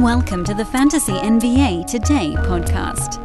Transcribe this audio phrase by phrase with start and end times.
[0.00, 3.20] Welcome to the Fantasy NBA Today podcast.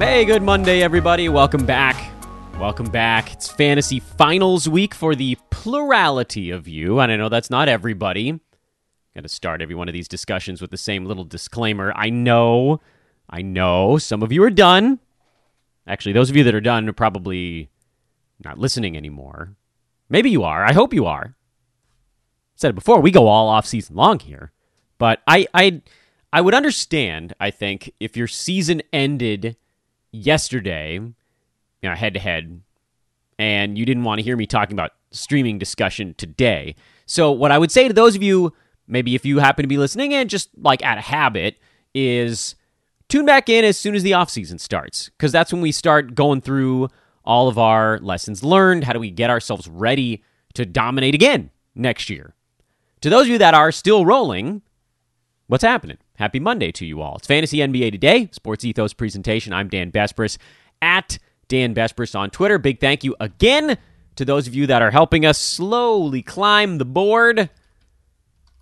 [0.00, 1.28] Hey, good Monday, everybody.
[1.28, 2.10] Welcome back.
[2.58, 3.32] Welcome back.
[3.32, 6.98] It's fantasy finals week for the plurality of you.
[6.98, 8.40] And I know that's not everybody.
[9.16, 11.92] To start every one of these discussions with the same little disclaimer.
[11.94, 12.80] I know,
[13.30, 14.98] I know some of you are done.
[15.86, 17.68] Actually, those of you that are done are probably
[18.44, 19.54] not listening anymore.
[20.08, 20.64] Maybe you are.
[20.64, 21.34] I hope you are.
[22.54, 24.52] Said it before, we go all off season long here.
[24.98, 25.82] But I I
[26.32, 29.56] I would understand, I think, if your season ended
[30.12, 31.12] yesterday, you
[31.82, 32.62] know, head to head,
[33.38, 36.74] and you didn't want to hear me talking about streaming discussion today.
[37.06, 38.52] So what I would say to those of you,
[38.86, 41.58] maybe if you happen to be listening and just like out of habit,
[41.94, 42.54] is
[43.08, 45.10] tune back in as soon as the off season starts.
[45.10, 46.88] Because that's when we start going through
[47.24, 48.84] all of our lessons learned.
[48.84, 50.22] How do we get ourselves ready
[50.54, 52.34] to dominate again next year?
[53.00, 54.62] To those of you that are still rolling,
[55.46, 55.98] what's happening?
[56.16, 57.16] Happy Monday to you all.
[57.16, 59.52] It's Fantasy NBA Today, Sports Ethos presentation.
[59.52, 60.38] I'm Dan Besbris
[60.80, 62.58] at Dan Besbris on Twitter.
[62.58, 63.76] Big thank you again
[64.16, 67.50] to those of you that are helping us slowly climb the board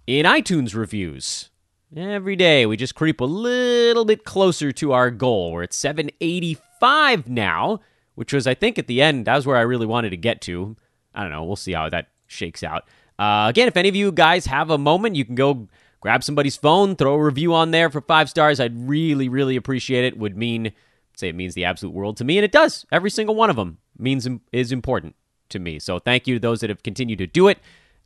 [0.07, 1.51] in iTunes reviews.
[1.97, 5.53] Every day we just creep a little bit closer to our goal.
[5.53, 7.81] We're at 785 now
[8.15, 10.41] which was, I think, at the end, that was where I really wanted to get
[10.43, 10.77] to.
[11.15, 11.45] I don't know.
[11.45, 12.85] We'll see how that shakes out.
[13.19, 15.69] Uh, again, if any of you guys have a moment, you can go
[16.01, 18.59] grab somebody's phone, throw a review on there for five stars.
[18.61, 20.19] I'd really, really appreciate it.
[20.19, 20.73] Would mean,
[21.17, 22.87] say, it means the absolute world to me, and it does.
[22.91, 25.15] Every single one of them means is important
[25.51, 25.79] to me.
[25.79, 27.59] So thank you to those that have continued to do it.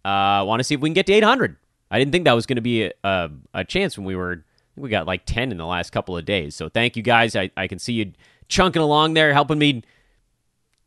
[0.04, 1.56] I uh, want to see if we can get to 800.
[1.90, 4.44] I didn't think that was going to be a, a, a, chance when we were.
[4.76, 6.56] we got like 10 in the last couple of days.
[6.56, 7.36] So thank you guys.
[7.36, 8.12] I, I can see you
[8.48, 9.82] chunking along there, helping me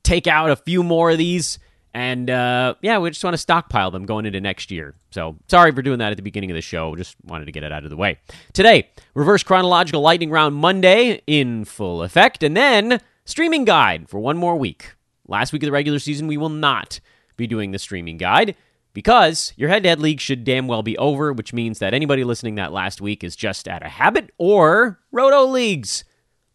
[0.08, 1.60] take out a few more of these.
[1.94, 4.96] And uh, yeah, we just want to stockpile them going into next year.
[5.12, 6.96] So sorry for doing that at the beginning of the show.
[6.96, 8.20] Just wanted to get it out of the way.
[8.54, 14.38] Today, reverse chronological lightning round Monday in full effect, and then streaming guide for one
[14.38, 14.94] more week.
[15.28, 17.00] Last week of the regular season, we will not
[17.36, 18.56] be doing the streaming guide
[18.94, 22.24] because your head to head league should damn well be over, which means that anybody
[22.24, 26.04] listening that last week is just at a habit or roto leagues.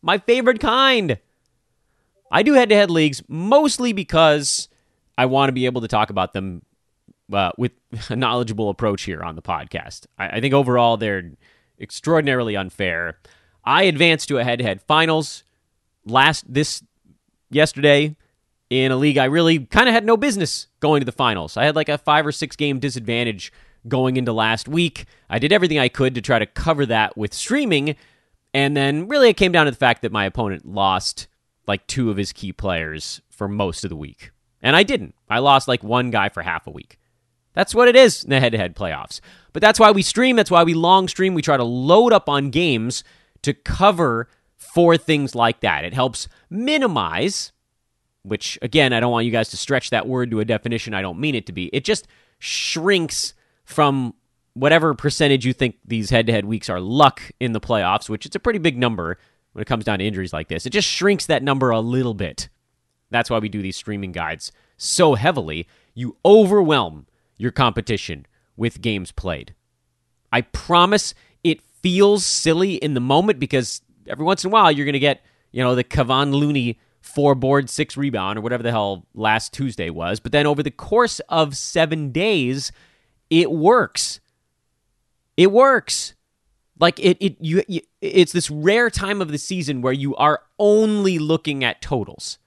[0.00, 1.18] My favorite kind.
[2.32, 4.68] I do head to head leagues mostly because
[5.18, 6.62] I want to be able to talk about them
[7.32, 7.72] uh, with
[8.08, 10.06] a knowledgeable approach here on the podcast.
[10.18, 11.30] I, I think overall they're
[11.78, 13.18] extraordinarily unfair.
[13.64, 15.44] I advanced to a head to head finals
[16.04, 16.82] last this
[17.50, 18.16] yesterday
[18.70, 21.58] in a league I really kind of had no business going to the finals.
[21.58, 23.52] I had like a five or six game disadvantage
[23.86, 25.04] going into last week.
[25.28, 27.96] I did everything I could to try to cover that with streaming.
[28.54, 31.26] And then really it came down to the fact that my opponent lost
[31.66, 34.30] like two of his key players for most of the week.
[34.60, 35.14] And I didn't.
[35.28, 36.98] I lost like one guy for half a week.
[37.54, 39.20] That's what it is in the head to head playoffs.
[39.52, 40.36] But that's why we stream.
[40.36, 41.34] That's why we long stream.
[41.34, 43.04] We try to load up on games
[43.42, 45.84] to cover for things like that.
[45.84, 47.52] It helps minimize,
[48.22, 51.02] which again, I don't want you guys to stretch that word to a definition I
[51.02, 51.66] don't mean it to be.
[51.66, 52.06] It just
[52.38, 53.34] shrinks
[53.64, 54.14] from
[54.54, 58.24] whatever percentage you think these head to head weeks are luck in the playoffs, which
[58.24, 59.18] it's a pretty big number
[59.52, 60.66] when it comes down to injuries like this.
[60.66, 62.48] It just shrinks that number a little bit.
[63.10, 65.68] That's why we do these streaming guides so heavily.
[65.94, 68.26] You overwhelm your competition
[68.56, 69.54] with games played.
[70.32, 71.14] I promise
[71.44, 74.98] it feels silly in the moment because every once in a while you're going to
[74.98, 79.52] get, you know, the Kevon Looney four board, six rebound, or whatever the hell last
[79.52, 80.20] Tuesday was.
[80.20, 82.72] But then over the course of seven days,
[83.28, 84.20] it works.
[85.36, 86.14] It works.
[86.78, 90.42] Like it, it you, you, it's this rare time of the season where you are
[90.58, 92.38] only looking at totals.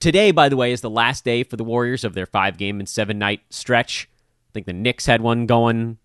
[0.00, 2.80] Today, by the way, is the last day for the Warriors of their five game
[2.80, 4.08] and seven night stretch.
[4.48, 5.98] I think the Knicks had one going.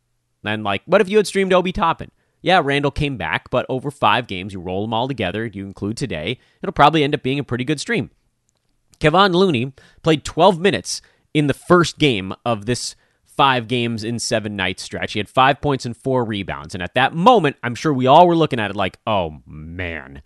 [0.43, 2.11] And like, what if you had streamed Obi Toppin?
[2.41, 5.97] Yeah, Randle came back, but over five games, you roll them all together, you include
[5.97, 8.11] today, it'll probably end up being a pretty good stream.
[8.99, 9.73] Kevon Looney
[10.03, 11.01] played 12 minutes
[11.33, 12.95] in the first game of this
[13.35, 15.13] five games in seven night stretch.
[15.13, 16.73] He had five points and four rebounds.
[16.73, 20.21] And at that moment, I'm sure we all were looking at it like, oh man.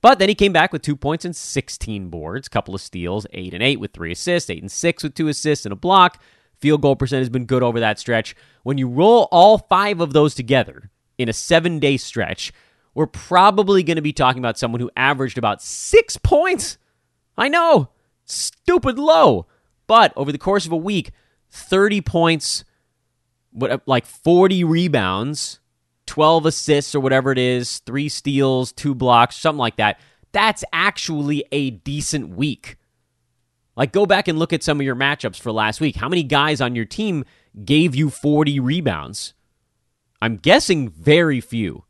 [0.00, 3.54] But then he came back with two points and 16 boards, couple of steals, eight
[3.54, 6.20] and eight with three assists, eight and six with two assists and a block.
[6.60, 8.36] Field goal percent has been good over that stretch.
[8.62, 12.52] When you roll all five of those together in a seven day stretch,
[12.94, 16.78] we're probably going to be talking about someone who averaged about six points.
[17.36, 17.88] I know,
[18.24, 19.46] stupid low.
[19.86, 21.10] But over the course of a week,
[21.54, 22.64] 30 points,
[23.52, 25.60] what like 40 rebounds,
[26.06, 30.00] 12 assists or whatever it is, three steals, two blocks, something like that.
[30.32, 32.76] That's actually a decent week.
[33.76, 35.96] Like, go back and look at some of your matchups for last week.
[35.96, 37.24] How many guys on your team
[37.64, 39.34] gave you 40 rebounds?
[40.20, 41.84] I'm guessing very few.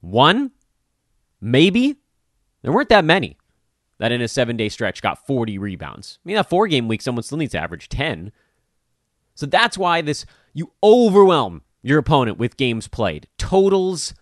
[0.00, 0.52] One?
[1.40, 1.96] Maybe?
[2.62, 3.36] There weren't that many
[3.98, 6.18] that in a seven day stretch got 40 rebounds.
[6.24, 8.32] I mean, a four game week, someone still needs to average 10.
[9.34, 13.28] So that's why this, you overwhelm your opponent with games played.
[13.38, 14.14] Totals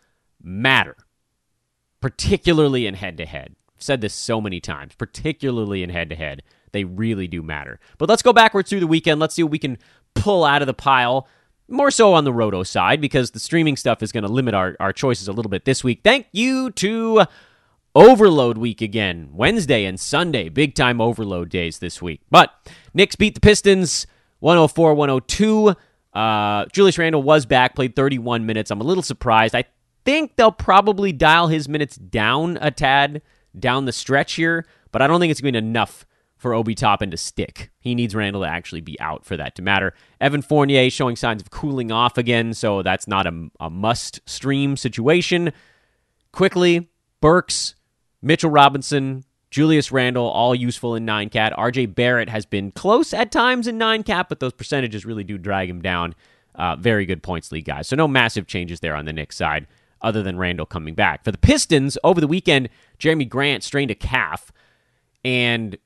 [0.42, 0.96] matter,
[2.00, 3.54] particularly in head to head.
[3.74, 6.42] I've said this so many times, particularly in head to head.
[6.72, 7.80] They really do matter.
[7.98, 9.20] But let's go backwards through the weekend.
[9.20, 9.78] Let's see what we can
[10.14, 11.26] pull out of the pile.
[11.68, 14.76] More so on the roto side because the streaming stuff is going to limit our,
[14.80, 16.00] our choices a little bit this week.
[16.02, 17.26] Thank you to
[17.94, 19.30] Overload week again.
[19.32, 22.20] Wednesday and Sunday, big time overload days this week.
[22.30, 22.52] But
[22.94, 24.06] Knicks beat the Pistons
[24.40, 25.74] 104 102.
[26.12, 28.70] Uh, Julius Randle was back, played 31 minutes.
[28.70, 29.54] I'm a little surprised.
[29.54, 29.64] I
[30.04, 33.22] think they'll probably dial his minutes down a tad
[33.58, 36.04] down the stretch here, but I don't think it's going to be enough
[36.36, 37.70] for Obi Toppin to stick.
[37.80, 39.92] He needs Randle to actually be out for that to matter.
[40.20, 44.76] Evan Fournier showing signs of cooling off again, so that's not a, a must stream
[44.76, 45.52] situation.
[46.32, 46.88] Quickly,
[47.20, 47.74] Burks,
[48.22, 51.52] Mitchell Robinson, Julius Randle, all useful in nine cat.
[51.56, 55.38] RJ Barrett has been close at times in nine cat, but those percentages really do
[55.38, 56.14] drag him down.
[56.54, 57.88] Uh, very good points league guys.
[57.88, 59.66] So no massive changes there on the Knicks side,
[60.02, 61.24] other than Randle coming back.
[61.24, 62.68] For the Pistons, over the weekend,
[62.98, 64.52] Jerami Grant strained a calf,
[65.24, 65.76] and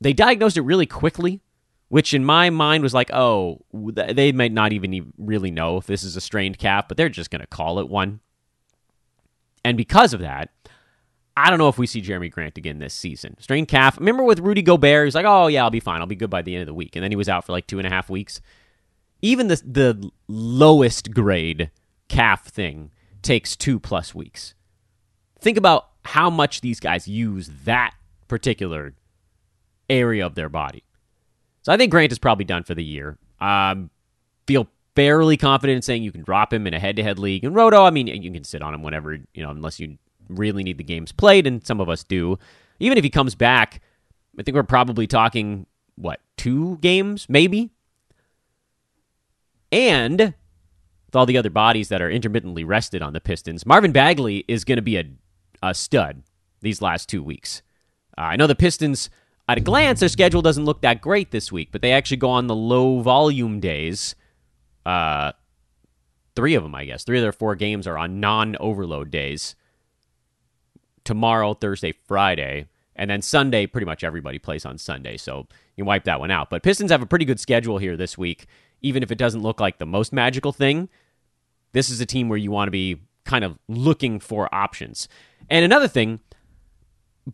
[0.00, 1.40] they diagnosed it really quickly,
[1.88, 6.04] which in my mind was like, oh, they might not even really know if this
[6.04, 8.20] is a strained calf, but they're just going to call it one.
[9.64, 10.50] And because of that,
[11.44, 13.36] I don't know if we see Jerami Grant again this season.
[13.40, 13.98] Strained calf.
[13.98, 16.00] Remember with Rudy Gobert, he's like, oh, yeah, I'll be fine.
[16.00, 16.96] I'll be good by the end of the week.
[16.96, 18.40] And then he was out for like two and a half weeks.
[19.22, 21.70] Even the, the lowest grade
[22.08, 22.90] calf thing
[23.22, 24.54] takes two plus weeks.
[25.40, 27.94] Think about how much these guys use that
[28.28, 28.94] particular
[29.88, 30.84] area of their body.
[31.62, 33.18] So I think Grant is probably done for the year.
[33.40, 33.90] Um,
[34.46, 37.44] feel fairly confident in saying you can drop him in a head-to-head league.
[37.44, 39.98] And Roto, I mean, you can sit on him whenever you know, unless you
[40.36, 42.38] really need the games played, and some of us do.
[42.78, 43.82] Even if he comes back,
[44.38, 45.66] I think we're probably talking
[45.96, 47.70] what two games, maybe.
[49.72, 54.44] And with all the other bodies that are intermittently rested on the Pistons, Marvin Bagley
[54.48, 55.04] is going to be a,
[55.62, 56.22] a stud
[56.60, 57.62] these last two weeks.
[58.16, 59.10] Uh, I know the Pistons
[59.50, 62.30] at a glance, their schedule doesn't look that great this week, but they actually go
[62.30, 64.14] on the low volume days.
[64.86, 65.32] Uh,
[66.36, 67.02] three of them, I guess.
[67.02, 69.56] Three of their four games are on non overload days.
[71.04, 72.66] Tomorrow, Thursday, Friday.
[72.96, 76.50] And then Sunday, pretty much everybody plays on Sunday, so you wipe that one out.
[76.50, 78.46] But Pistons have a pretty good schedule here this week,
[78.82, 80.88] even if it doesn't look like the most magical thing.
[81.72, 85.08] This is a team where you want to be kind of looking for options.
[85.48, 86.20] And another thing,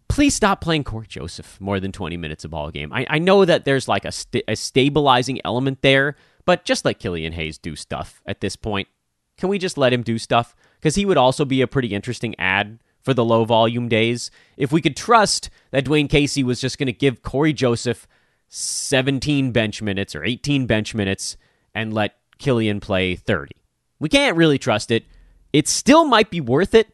[0.09, 2.93] please stop playing Cory Joseph more than 20 minutes a ball game.
[2.93, 6.99] I, I know that there's like a, st- a stabilizing element there, but just let
[6.99, 8.89] Killian Hayes do stuff at this point.
[9.37, 10.55] Can we just let him do stuff?
[10.79, 14.33] Because he would also be a pretty interesting ad for the low volume days.
[14.57, 18.09] If we could trust that Dwane Casey was just going to give Cory Joseph
[18.49, 21.37] 17 bench minutes or 18 bench minutes
[21.73, 23.53] and let Killian play 30.
[24.01, 25.05] We can't really trust it.
[25.53, 26.89] It still might be worth it,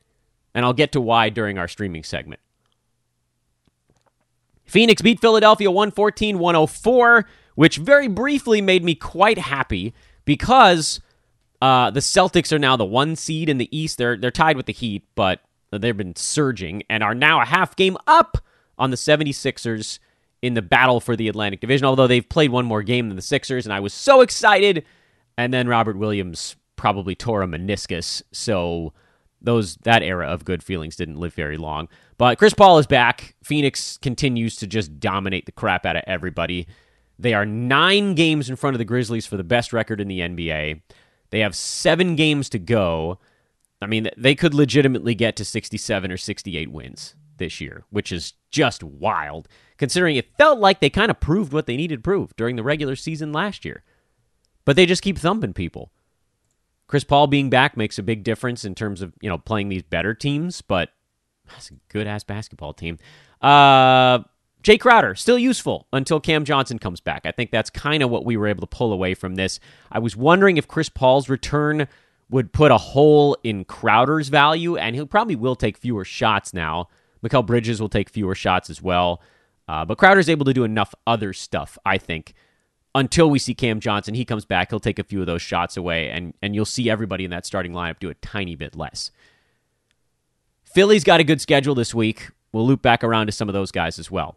[0.54, 2.40] and I'll get to why during our streaming segment.
[4.66, 9.94] Phoenix beat Philadelphia 114 104, which very briefly made me quite happy
[10.26, 11.00] because
[11.62, 13.96] uh, the Celtics are now the one seed in the East.
[13.96, 15.40] They're, they're tied with the Heat, but
[15.78, 18.38] they've been surging and are now a half game up
[18.78, 19.98] on the 76ers
[20.42, 23.22] in the battle for the Atlantic Division, although they've played one more game than the
[23.22, 24.84] Sixers, and I was so excited.
[25.38, 28.92] And then Robert Williams probably tore a meniscus, so
[29.40, 31.88] those that era of good feelings didn't live very long.
[32.18, 33.34] But Chris Paul is back.
[33.42, 36.66] Phoenix continues to just dominate the crap out of everybody.
[37.18, 40.20] They are nine games in front of the Grizzlies for the best record in the
[40.20, 40.80] NBA.
[41.30, 43.18] They have seven games to go.
[43.82, 48.34] I mean, they could legitimately get to 67 or 68 wins this year, which is
[48.50, 49.48] just wild,
[49.78, 52.62] considering it felt like they kind of proved what they needed to prove during the
[52.62, 53.82] regular season last year.
[54.64, 55.90] But they just keep thumping people.
[56.86, 59.82] Chris Paul being back makes a big difference in terms of, you know, playing these
[59.82, 60.90] better teams, but
[61.48, 62.98] that's a good ass basketball team.
[63.40, 64.20] Uh,
[64.62, 67.22] Jae Crowder, still useful until Cam Johnson comes back.
[67.24, 69.58] I think that's kind of what we were able to pull away from this.
[69.90, 71.88] I was wondering if Chris Paul's return
[72.32, 76.88] would put a hole in Crowder's value, and he probably will take fewer shots now.
[77.22, 79.20] Mikal Bridges will take fewer shots as well.
[79.68, 82.32] Uh, but Crowder's able to do enough other stuff, I think,
[82.94, 84.14] until we see Cam Johnson.
[84.14, 86.88] He comes back, he'll take a few of those shots away, and, and you'll see
[86.88, 89.10] everybody in that starting lineup do a tiny bit less.
[90.64, 92.30] Philly's got a good schedule this week.
[92.50, 94.36] We'll loop back around to some of those guys as well.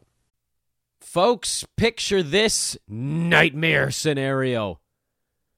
[1.00, 4.80] Folks, picture this nightmare scenario.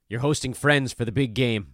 [0.08, 1.74] You're hosting friends for the big game.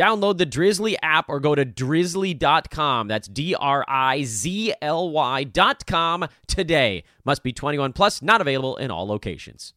[0.00, 3.06] Download the Drizly app or go to drizly.com.
[3.06, 7.04] That's D R I Z L Y.com today.
[7.26, 9.74] Must be 21 plus, not available in all locations.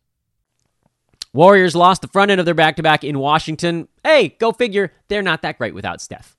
[1.34, 3.90] Warriors lost the front end of their back to back in Washington.
[4.02, 6.38] Hey, go figure, they're not that great without Steph.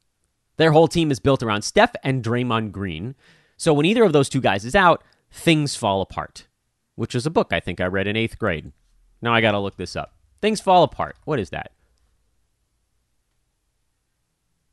[0.57, 3.14] Their whole team is built around Steph and Draymond Green.
[3.59, 6.47] So when either of those two guys is out, things fall apart,
[6.95, 8.73] which is a book I think I read in eighth grade.
[9.21, 10.14] Now I got to look this up.
[10.41, 11.17] Things fall apart.
[11.26, 11.71] What is that?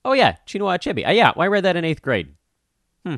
[0.04, 1.08] Oh, yeah, Chinua Achebe.
[1.08, 2.34] Uh, yeah, I read that in eighth grade.
[3.06, 3.18] Hmm.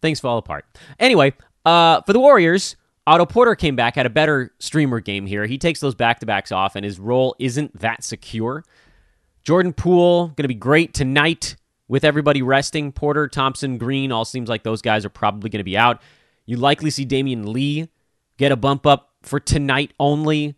[0.00, 0.64] Things fall apart.
[0.98, 2.76] Anyway, uh, for the Warriors,
[3.06, 5.46] Otto Porter came back, had a better streamer game here.
[5.46, 8.64] He takes those back to backs off, and his role isn't that secure.
[9.42, 11.56] Jordan Poole, going to be great tonight
[11.88, 12.92] with everybody resting.
[12.92, 16.00] Porter, Thompson, Green, all seems like those guys are probably going to be out.
[16.46, 17.88] You likely see Damion Lee
[18.36, 20.56] get a bump up for tonight only.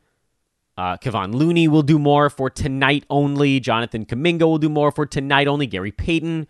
[0.77, 3.61] Uh, Kevon Looney will do more for tonight only.
[3.61, 5.67] Jonathan Kuminga will do more for tonight only.
[5.67, 6.47] Gary Payton.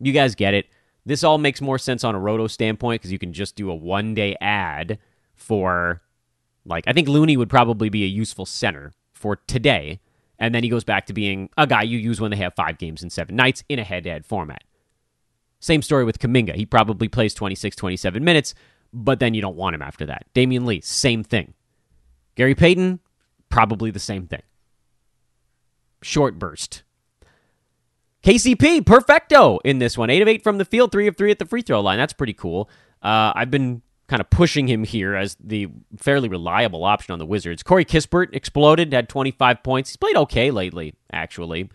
[0.00, 0.66] You guys get it.
[1.06, 3.74] This all makes more sense on a roto standpoint because you can just do a
[3.74, 4.98] one day ad
[5.34, 6.02] for,
[6.64, 10.00] like, I think Looney would probably be a useful center for today
[10.38, 12.78] and then he goes back to being a guy you use when they have five
[12.78, 14.64] games in seven nights in a head to head format.
[15.60, 16.54] Same story with Kuminga.
[16.54, 18.54] He probably plays 26, 27 minutes,
[18.92, 20.26] but then you don't want him after that.
[20.34, 21.54] Damion Lee, same thing.
[22.34, 23.00] Gary Payton,
[23.48, 24.42] probably the same thing.
[26.02, 26.82] Short burst.
[28.22, 30.10] KCP, perfecto in this one.
[30.10, 31.98] 8 of 8 from the field, 3 of 3 at the free throw line.
[31.98, 32.68] That's pretty cool.
[33.02, 37.26] Uh, I've been kind of pushing him here as the fairly reliable option on the
[37.26, 37.62] Wizards.
[37.62, 39.90] Corey Kispert exploded, had 25 points.
[39.90, 41.70] He's played okay lately, actually.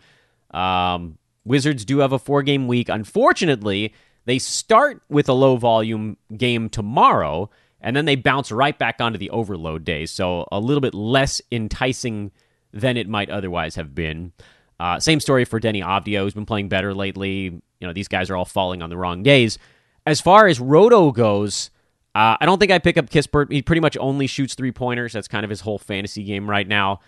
[0.51, 2.89] Um, Wizards do have a four game week.
[2.89, 3.93] Unfortunately,
[4.25, 7.49] they start with a low volume game tomorrow,
[7.81, 10.11] and then they bounce right back onto the overload days.
[10.11, 12.31] So a little bit less enticing
[12.71, 14.31] than it might otherwise have been.
[14.79, 17.43] Uh, same story for Deni Avdija, who's been playing better lately.
[17.43, 19.57] You know, these guys are all falling on the wrong days.
[20.05, 21.69] As far as Roto goes,
[22.15, 23.51] uh, I don't think I pick up Kispert.
[23.51, 25.13] He pretty much only shoots three pointers.
[25.13, 27.01] That's kind of his whole fantasy game right now.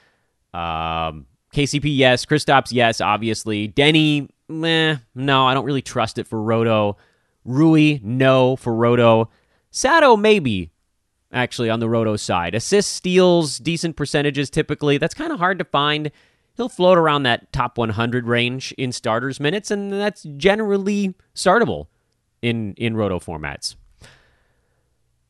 [0.54, 2.26] Um, KCP, yes.
[2.26, 3.68] Kristaps, yes, obviously.
[3.70, 6.98] Deni, meh, no, I don't really trust it for Roto.
[7.46, 9.30] Rui, no, for Roto.
[9.76, 10.70] Sato, maybe,
[11.32, 12.54] actually, on the Roto side.
[12.54, 15.00] Assists, steals, decent percentages typically.
[15.00, 16.12] That's kind of hard to find.
[16.56, 21.88] He'll float around that top 100 range in starters minutes, and that's generally startable
[22.44, 23.76] in, in Roto formats.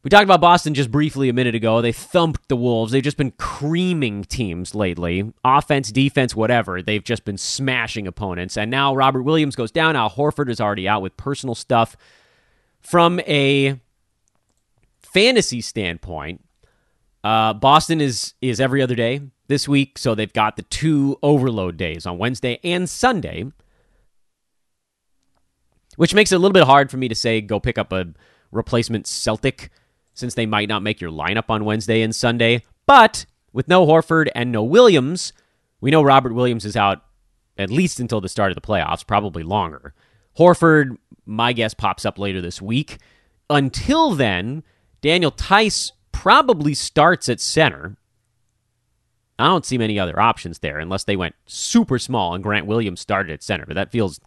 [0.04, 1.82] We talked about Boston just briefly a minute ago.
[1.82, 2.92] They thumped the Wolves.
[2.92, 5.32] They've just been creaming teams lately.
[5.46, 6.82] Offense, defense, whatever.
[6.82, 8.58] They've just been smashing opponents.
[8.58, 9.94] And now Robert Williams goes down.
[9.94, 11.96] Now Horford is already out with personal stuff.
[12.82, 13.80] From a
[15.14, 16.44] fantasy standpoint,
[17.24, 21.78] uh, Boston is is every other day this week, so they've got the two overload
[21.78, 23.46] days on Wednesday and Sunday,
[25.96, 28.08] which makes it a little bit hard for me to say go pick up a
[28.52, 29.70] replacement Celtic
[30.14, 32.64] since they might not make your lineup on Wednesday and Sunday.
[32.86, 35.34] But with no Horford and no Williams,
[35.80, 37.04] we know Robert Williams is out
[37.58, 39.94] at least until the start of the playoffs, probably longer.
[40.38, 42.98] Horford, my guess, pops up later this week.
[43.50, 44.64] Until then,
[45.04, 47.98] Daniel Theis probably starts at center.
[49.38, 53.02] I don't see many other options there unless they went super small and Grant Williams
[53.02, 53.66] started at center.
[53.66, 54.22] But that feels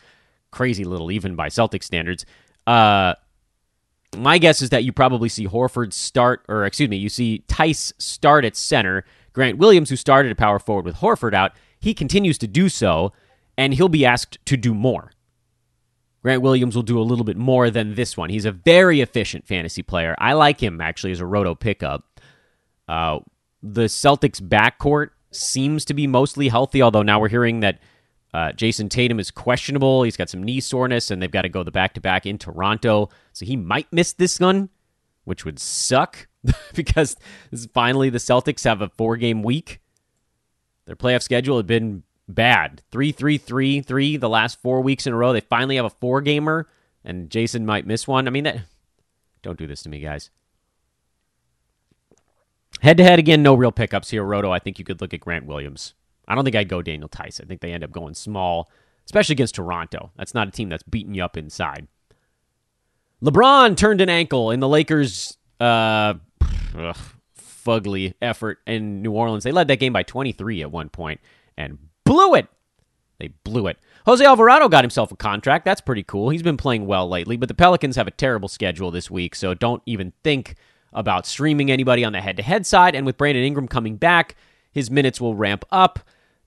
[0.51, 2.27] crazy little even by Celtic standards.
[2.67, 3.15] Uh,
[4.15, 7.95] my guess is that you probably see Horford start, or excuse me, you see Theis
[7.99, 9.05] start at center.
[9.33, 13.15] Grant Williams, who started at power forward with Horford out, he continues to do so,
[13.57, 15.13] and he'll be asked to do more.
[16.27, 18.31] Grant Williams will do a little bit more than this one.
[18.31, 20.17] He's a very efficient fantasy player.
[20.19, 22.21] I like him actually as a roto pickup.
[22.89, 23.21] Uh,
[23.63, 27.79] the Celtics backcourt seems to be mostly healthy, although now we're hearing that
[28.35, 30.03] Uh, Jayson Tatum is questionable.
[30.03, 32.39] He's got some knee soreness, and they've got to go the back to back in
[32.39, 33.09] Toronto.
[33.33, 34.69] So he might miss this one,
[35.23, 36.27] which would suck
[36.75, 37.17] because
[37.73, 39.81] finally the Celtics have a four game week.
[40.87, 45.13] Their playoff schedule had been bad 3 3 3 3 the last four weeks in
[45.13, 45.33] a row.
[45.33, 46.69] They finally have a four gamer,
[47.05, 48.27] and Jayson might miss one.
[48.27, 48.61] I mean, that.
[49.43, 50.31] Don't do this to me, guys.
[52.81, 54.51] Head to head again, no real pickups here, Roto.
[54.51, 55.95] I think you could look at Grant Williams.
[56.29, 57.41] I don't think I'd go Daniel Theis.
[57.41, 58.69] I think they end up going small,
[59.05, 60.11] especially against Toronto.
[60.17, 61.87] That's not a team that's beating you up inside.
[63.25, 66.15] LeBron turned an ankle in the Lakers' uh,
[66.77, 66.97] ugh,
[67.39, 69.45] fugly effort in New Orleans.
[69.45, 71.21] They led that game by 23 at one point
[71.57, 72.49] and blew it.
[73.19, 73.79] They blew it.
[74.07, 75.65] Jose Alvarado got himself a contract.
[75.65, 76.29] That's pretty cool.
[76.31, 79.53] He's been playing well lately, but the Pelicans have a terrible schedule this week, so
[79.53, 80.55] don't even think
[80.93, 82.95] about streaming anybody on the head to head side.
[82.95, 84.37] And with Brandon Ingram coming back,
[84.73, 85.99] his minutes will ramp up.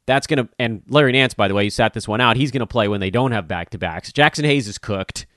[0.06, 2.38] That's going to, and Larry Nance, by the way, you sat this one out.
[2.38, 4.12] He's going to play when they don't have back to backs.
[4.12, 5.28] Jaxson Hayes is cooked.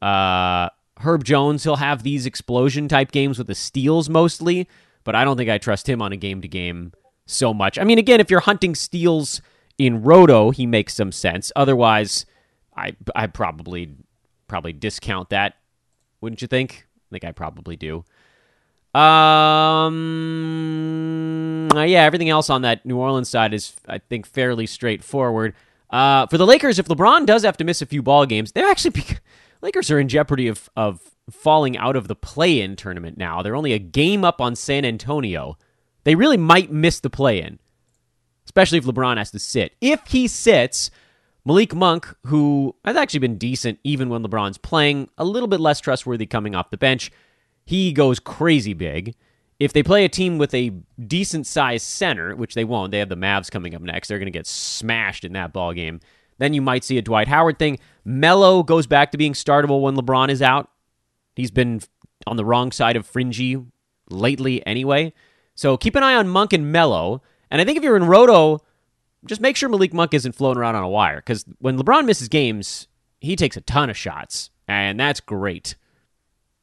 [0.00, 4.68] Uh, Herb Jones, he'll have these explosion type games with the steals mostly,
[5.04, 6.92] but I don't think I trust him on a game to game
[7.26, 7.78] so much.
[7.78, 9.42] I mean, again, if you're hunting steals
[9.78, 11.52] in Roto, he makes some sense.
[11.56, 12.26] Otherwise,
[12.76, 13.94] I I probably
[14.48, 15.56] probably discount that.
[16.20, 16.86] Wouldn't you think?
[17.10, 18.04] I think I probably do.
[18.98, 19.98] Um,
[21.74, 25.54] uh, yeah, everything else on that New Orleans side is, I think, fairly straightforward.
[25.90, 28.70] Uh, for the Lakers, if LeBron does have to miss a few ball games, they're
[28.70, 29.18] actually be-
[29.62, 33.42] Lakers are in jeopardy of of falling out of the play-in tournament now.
[33.42, 35.58] They're only a game up on San Antonio.
[36.04, 37.58] They really might miss the play-in,
[38.46, 39.74] especially if LeBron has to sit.
[39.80, 40.90] If he sits,
[41.44, 45.80] Malik Monk, who has actually been decent even when LeBron's playing, a little bit less
[45.80, 47.10] trustworthy coming off the bench
[47.66, 49.14] he goes crazy big.
[49.58, 50.70] If they play a team with a
[51.04, 54.08] decent sized center, which they won't, they have the Mavs coming up next.
[54.08, 56.00] They're going to get smashed in that ball game.
[56.38, 57.78] Then you might see a Dwight Howard thing.
[58.04, 60.70] Melo goes back to being startable when LeBron is out.
[61.34, 61.80] He's been
[62.26, 63.64] on the wrong side of fringy
[64.10, 65.12] lately anyway.
[65.54, 67.22] So keep an eye on Monk and Melo.
[67.50, 68.60] And I think if you're in Roto,
[69.24, 72.28] just make sure Malik Monk isn't floating around on a wire because when LeBron misses
[72.28, 72.88] games,
[73.20, 75.74] he takes a ton of shots, and that's great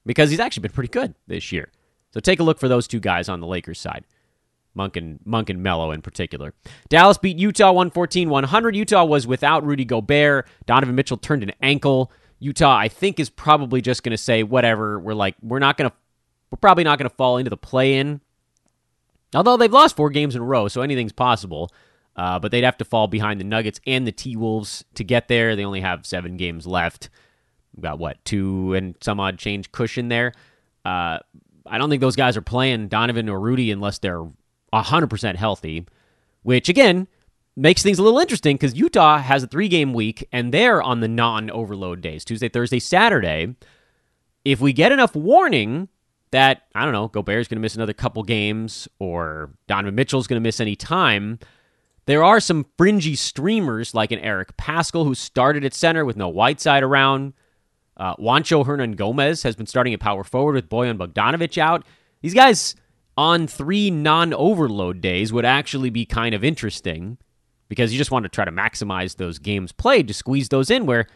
[0.06, 1.72] because he's actually been pretty good this year.
[2.12, 4.06] So take a look for those two guys on the Lakers side.
[4.76, 6.54] Monk and Monk and Melo in particular.
[6.89, 8.76] Dallas beat Utah 114-100.
[8.76, 10.48] Utah was without Rudy Gobert.
[10.65, 12.12] Donovan Mitchell turned an ankle.
[12.39, 15.00] Utah, I think, is probably just going to say whatever.
[15.00, 15.96] We're like, we're not going to,
[16.52, 18.22] we're probably not going to fall into the play-in.
[19.36, 21.72] Although they've lost four games in a row, so anything's possible.
[22.15, 25.28] Uh, but they'd have to fall behind the Nuggets and the T Wolves to get
[25.28, 25.56] there.
[25.56, 27.10] They only have seven games left
[27.80, 30.34] got what two and some odd change cushion there.
[30.86, 31.19] Uh,
[31.65, 34.26] I don't think those guys are playing Donovan or Rudy unless they're
[34.74, 35.86] hundred percent healthy,
[36.43, 37.08] which again
[37.56, 41.00] makes things a little interesting because Utah has a three game week and they're on
[41.00, 43.56] the non overload days Tuesday, Thursday, Saturday.
[44.43, 45.88] If we get enough warning
[46.34, 50.41] that I don't know Gobert's going to miss another couple games or Donovan Mitchell's going
[50.41, 51.38] to miss any time.
[52.08, 56.28] There are some fringy streamers like an Eric Paschall who started at center with no
[56.28, 57.34] Whiteside around.
[57.96, 61.86] Uh, Juancho Hernangomez has been starting at power forward with Bojan Bogdanovic out.
[62.22, 62.76] These guys
[63.15, 67.19] on three non overload days would actually be kind of interesting
[67.69, 70.86] because you just want to try to maximize those games played to squeeze those in
[70.86, 71.08] where.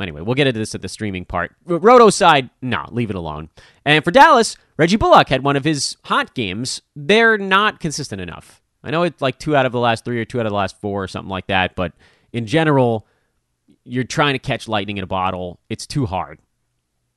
[0.00, 1.54] Anyway, we'll get into this at the streaming part.
[1.64, 3.48] Roto side, no, leave it alone.
[3.84, 6.82] And for Dallas, Reggie Bullock had one of his hot games.
[6.94, 8.62] They're not consistent enough.
[8.84, 10.56] I know it's like two out of the last three or two out of the
[10.56, 11.92] last four or something like that, but
[12.32, 13.06] in general,
[13.84, 15.58] you're trying to catch lightning in a bottle.
[15.68, 16.38] It's too hard.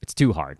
[0.02, 0.58] It's too hard.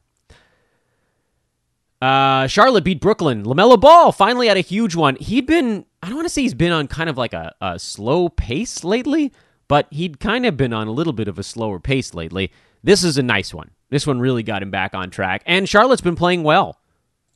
[2.02, 3.44] Uh, Charlotte beat Brooklyn.
[3.44, 5.16] LaMelo Ball finally had a huge one.
[5.18, 7.78] He'd been, I don't want to say he's been on kind of like a, a
[7.78, 9.32] slow pace lately,
[9.72, 12.52] but he'd kind of been on a little bit of a slower pace lately.
[12.84, 13.72] This is a nice one.
[13.90, 15.44] This one really got him back on track.
[15.46, 16.82] And Charlotte's been playing well.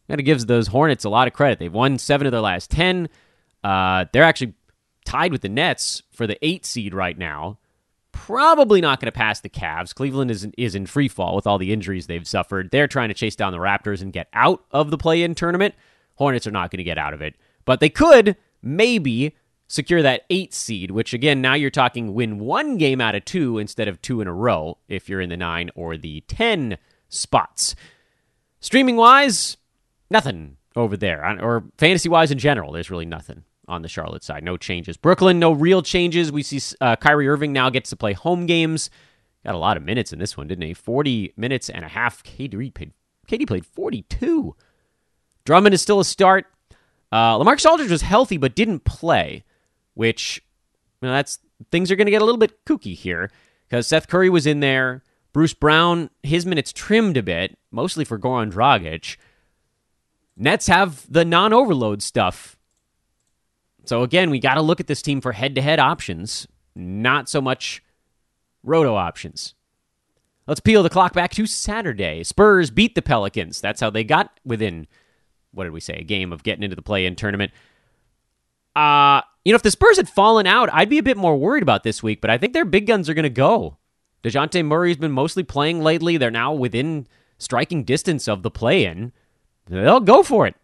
[0.09, 1.59] Got to give those Hornets a lot of credit.
[1.59, 3.07] They've won seven of their last 10.
[3.63, 4.53] Uh, they're actually
[5.05, 7.57] tied with the Nets for the eight seed right now
[8.11, 9.95] probably not going to pass the Cavs.
[9.95, 12.69] Cleveland is is in free fall with all the injuries they've suffered.
[12.69, 15.73] They're trying to chase down the Raptors and get out of the play-in tournament.
[16.15, 19.35] Hornets are not going to get out of it, but they could maybe
[19.67, 23.57] secure that 8 seed, which again now you're talking win one game out of 2
[23.57, 26.77] instead of 2 in a row if you're in the 9 or the 10
[27.09, 27.75] spots.
[28.59, 29.57] Streaming wise,
[30.09, 34.43] nothing over there or fantasy wise in general, there's really nothing on the Charlotte side.
[34.43, 34.97] No changes.
[34.97, 36.31] Brooklyn, no real changes.
[36.31, 38.89] We see uh, Kyrie Irving now gets to play home games.
[39.45, 40.73] Got a lot of minutes in this one, didn't he?
[40.73, 42.23] 40 minutes and a half.
[42.23, 42.91] KD played,
[43.47, 44.55] played 42.
[45.45, 46.45] Drummond is still a start.
[47.11, 49.43] Uh, LaMarcus Aldridge was healthy but didn't play,
[49.95, 50.41] which
[51.01, 51.39] you know, that's
[51.71, 53.31] things are going to get a little bit kooky here
[53.67, 55.03] because Seth Curry was in there.
[55.33, 59.17] Bruce Brown, his minutes trimmed a bit, mostly for Goran Dragic.
[60.37, 62.57] Nets have the non overload stuff.
[63.85, 67.29] So again, we got to look at this team for head to head options, not
[67.29, 67.83] so much
[68.63, 69.53] roto options.
[70.47, 72.23] Let's peel the clock back to Saturday.
[72.23, 73.61] Spurs beat the Pelicans.
[73.61, 74.87] That's how they got within,
[75.51, 77.51] what did we say, a game of getting into the play in tournament.
[78.75, 81.63] Uh, you know, if the Spurs had fallen out, I'd be a bit more worried
[81.63, 83.77] about this week, but I think their big guns are going to go.
[84.23, 86.17] DeJounte Murray's been mostly playing lately.
[86.17, 87.07] They're now within
[87.37, 89.11] striking distance of the play in.
[89.67, 90.55] They'll go for it.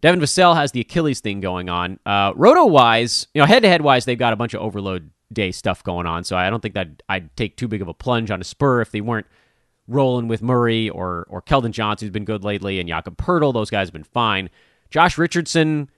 [0.00, 1.98] Devin Vassell has the Achilles thing going on.
[2.06, 5.10] Uh, Roto wise, you know, head to head wise, they've got a bunch of overload
[5.30, 6.24] day stuff going on.
[6.24, 8.80] So I don't think that I'd take too big of a plunge on a spur
[8.80, 9.26] if they weren't
[9.86, 13.52] rolling with Murray or or Keldon Johnson, who's been good lately, and Jakob Poeltl.
[13.52, 14.48] Those guys have been fine.
[14.88, 15.90] Josh Richardson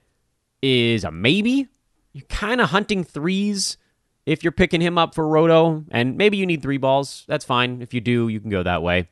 [0.63, 1.69] is a maybe.
[2.13, 3.77] You're kind of hunting threes
[4.25, 7.25] if you're picking him up for Roto, and maybe you need three balls.
[7.27, 7.83] That's fine.
[7.83, 9.09] If you do, you can go that way.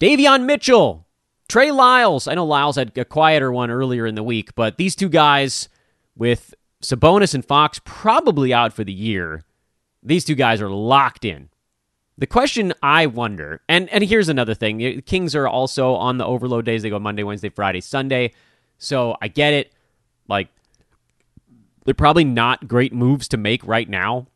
[0.00, 1.06] Davion Mitchell,
[1.48, 2.26] Trey Lyles.
[2.26, 5.68] I know Lyles had a quieter one earlier in the week, but these two guys
[6.16, 9.44] with Sabonis and Fox probably out for the year.
[10.02, 11.48] These two guys are locked in.
[12.18, 16.26] The question I wonder, and and here's another thing: the Kings are also on the
[16.26, 16.82] overload days.
[16.82, 18.32] They go Monday, Wednesday, Friday, Sunday.
[18.78, 19.72] So I get it.
[20.28, 20.48] Like
[21.84, 24.26] they're probably not great moves to make right now.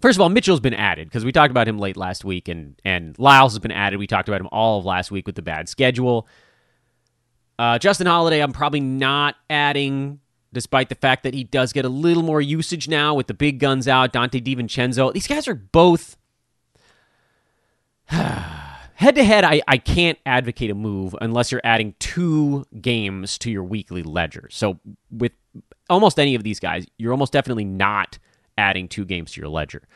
[0.00, 2.80] First of all, Mitchell's been added because we talked about him late last week, and
[2.84, 3.98] and Lyles has been added.
[3.98, 6.28] We talked about him all of last week with the bad schedule.
[7.58, 10.20] Uh, Justin Holiday, I'm probably not adding,
[10.52, 13.58] despite the fact that he does get a little more usage now with the big
[13.58, 14.12] guns out.
[14.12, 16.16] Donte DiVincenzo, these guys are both
[18.98, 19.44] head to head.
[19.44, 24.48] I I can't advocate a move unless you're adding two games to your weekly ledger.
[24.50, 24.80] So
[25.10, 25.32] with
[25.88, 28.18] almost any of these guys, you're almost definitely not
[28.58, 29.86] adding two games to your ledger.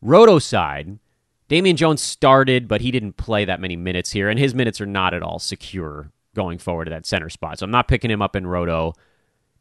[0.00, 1.00] Roto side,
[1.48, 4.86] Damian Jones started, but he didn't play that many minutes here, and his minutes are
[4.86, 7.58] not at all secure going forward to that center spot.
[7.58, 8.94] So I'm not picking him up in Roto.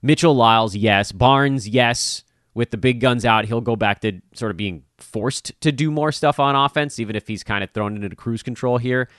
[0.04, 1.12] Mitchell Lyles, yes.
[1.12, 2.24] Barnes, yes.
[2.58, 5.92] With the big guns out, he'll go back to sort of being forced to do
[5.92, 9.10] more stuff on offense, even if he's kind of thrown into cruise control here.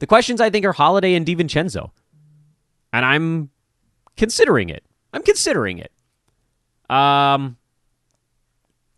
[0.00, 1.92] The questions I think are Holiday and DiVincenzo.
[2.92, 3.48] And I'm
[4.18, 4.84] considering it.
[5.14, 5.92] I'm considering it.
[6.94, 7.56] Um,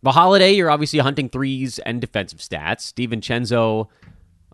[0.03, 2.91] the holiday, you're obviously hunting threes and defensive stats.
[2.91, 3.87] DiVincenzo,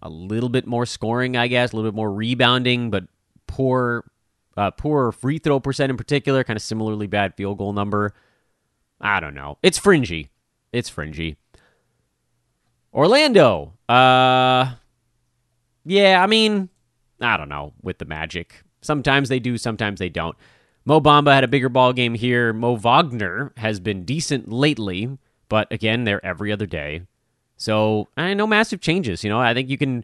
[0.03, 3.05] a little bit more scoring, I guess, a little bit more rebounding, but
[3.47, 4.05] poor,
[4.55, 6.43] uh, poor free throw percent in particular.
[6.43, 8.13] Kind of similarly bad field goal number.
[9.03, 9.57] I don't know.
[9.61, 10.29] It's fringy.
[10.71, 11.37] It's fringy.
[12.93, 13.73] Orlando.
[13.87, 14.73] Uh,
[15.85, 16.23] yeah.
[16.23, 16.69] I mean,
[17.21, 18.63] I don't know with the Magic.
[18.81, 19.57] Sometimes they do.
[19.57, 20.37] Sometimes they don't.
[20.85, 22.53] Mo Bamba had a bigger ball game here.
[22.53, 27.01] Mo Wagner has been decent lately, but again, they're every other day.
[27.55, 29.23] So, I no massive changes.
[29.23, 30.03] You know, I think you can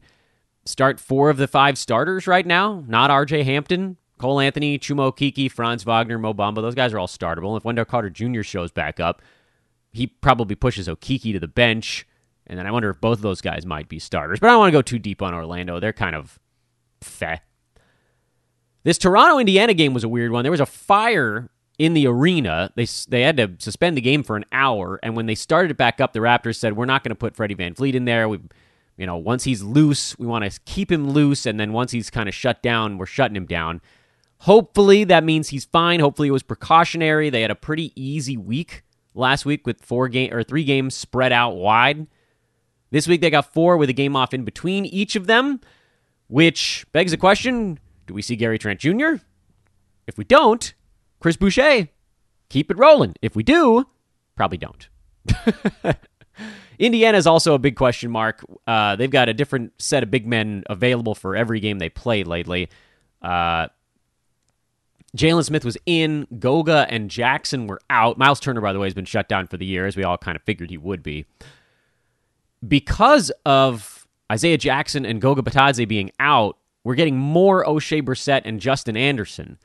[0.66, 2.84] start four of the five starters right now.
[2.88, 6.56] Not RJ Hampton, Cole Anthony, Chuma Okeke, Franz Wagner, Mo Bamba.
[6.56, 7.58] Those guys are all startable.
[7.58, 8.44] If Wendell Carter Jr.
[8.44, 9.22] shows back up,
[9.92, 12.06] he probably pushes Okeke to the bench.
[12.46, 14.40] And then I wonder if both of those guys might be starters.
[14.40, 15.80] But I don't want to go too deep on Orlando.
[15.80, 16.38] They're kind of
[17.02, 17.38] feh.
[18.84, 20.44] This Toronto Indiana game was a weird one.
[20.44, 22.72] There was a fire in the arena.
[22.76, 25.78] They they had to suspend the game for an hour, and when they started it
[25.78, 28.28] back up, the Raptors said, "We're not going to put Freddie VanVleet in there.
[28.28, 28.40] We,
[28.98, 32.10] you know, once he's loose, we want to keep him loose, and then once he's
[32.10, 33.82] kind of shut down, we're shutting him down."
[34.40, 36.00] Hopefully that means he's fine.
[36.00, 37.30] Hopefully it was precautionary.
[37.30, 41.32] They had a pretty easy week last week with four game or three games spread
[41.32, 42.08] out wide.
[42.92, 45.60] This week they got four with a game off in between each of them,
[46.28, 49.16] which begs the question do we see Gary Trent Jr.?
[50.08, 50.74] If we don't,
[51.20, 51.90] Chris Boucher,
[52.50, 53.14] keep it rolling.
[53.22, 53.86] If we do,
[54.36, 54.90] probably don't.
[56.80, 58.44] Indiana is also a big question mark.
[58.66, 62.24] Uh, they've got a different set of big men available for every game they play
[62.24, 62.70] lately.
[63.22, 63.68] Uh,
[65.16, 66.28] Jalen Smith was in.
[66.40, 68.18] Goga and Jackson were out.
[68.18, 70.18] Miles Turner, by the way, has been shut down for the year, as we all
[70.18, 71.26] kind of figured he would be.
[72.68, 78.60] Because of Isaiah Jackson and Goga Bitadze being out, we're getting more Oshae Brissett and
[78.60, 79.58] Justin Anderson.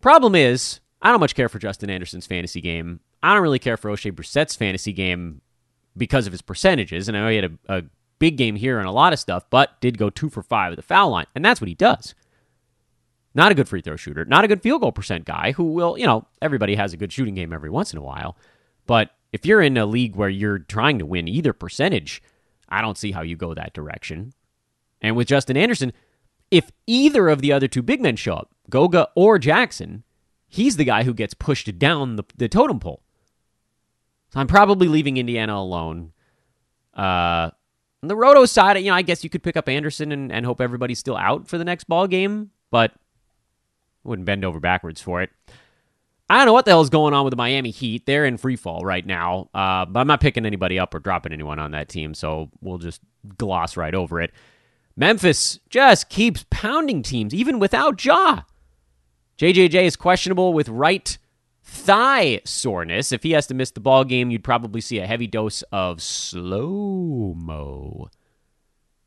[0.00, 3.00] Problem is, I don't much care for Justin Anderson's fantasy game.
[3.22, 5.40] I don't really care for Oshae Brissett's fantasy game
[5.96, 7.08] because of his percentages.
[7.08, 7.82] And I know he had a, a
[8.18, 10.76] big game here and a lot of stuff, but did go two for five at
[10.76, 11.26] the foul line.
[11.34, 12.14] And that's what he does.
[13.38, 15.96] Not a good free throw shooter, not a good field goal percent guy who will,
[15.96, 18.36] you know, everybody has a good shooting game every once in a while.
[18.84, 22.20] But if you're in a league where you're trying to win either percentage,
[22.68, 24.32] I don't see how you go that direction.
[25.00, 25.92] And with Justin Anderson,
[26.50, 30.02] if either of the other two big men show up, Goga or Jackson,
[30.48, 33.04] he's the guy who gets pushed down the, the totem pole.
[34.30, 36.10] So I'm probably leaving Indiana alone.
[36.92, 37.52] Uh,
[38.02, 40.44] on the Roto side, you know, I guess you could pick up Anderson and, and
[40.44, 42.92] hope everybody's still out for the next ball game, but
[44.08, 45.30] wouldn't bend over backwards for it.
[46.30, 48.04] I don't know what the hell's going on with the Miami Heat.
[48.04, 51.32] They're in free fall right now, uh, but I'm not picking anybody up or dropping
[51.32, 53.00] anyone on that team, so we'll just
[53.38, 54.32] gloss right over it.
[54.94, 58.42] Memphis just keeps pounding teams, even without Ja.
[59.38, 61.16] JJJ is questionable with right
[61.62, 63.12] thigh soreness.
[63.12, 66.02] If he has to miss the ball game, you'd probably see a heavy dose of
[66.02, 68.10] slow mo.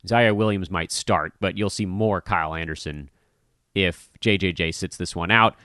[0.07, 3.09] Ziaire Williams might start, but you'll see more Kyle Anderson
[3.75, 5.55] if JJJ sits this one out.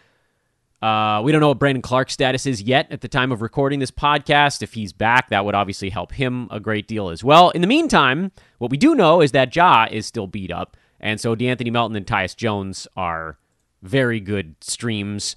[0.83, 3.79] Uh, we don't know what Brandon Clarke's status is yet at the time of recording
[3.81, 4.63] this podcast.
[4.63, 7.51] If he's back, that would obviously help him a great deal as well.
[7.51, 11.21] In the meantime, what we do know is that Ja is still beat up, and
[11.21, 13.39] so De'Anthony Melton and Tyus Jones are
[13.83, 15.35] very good streams.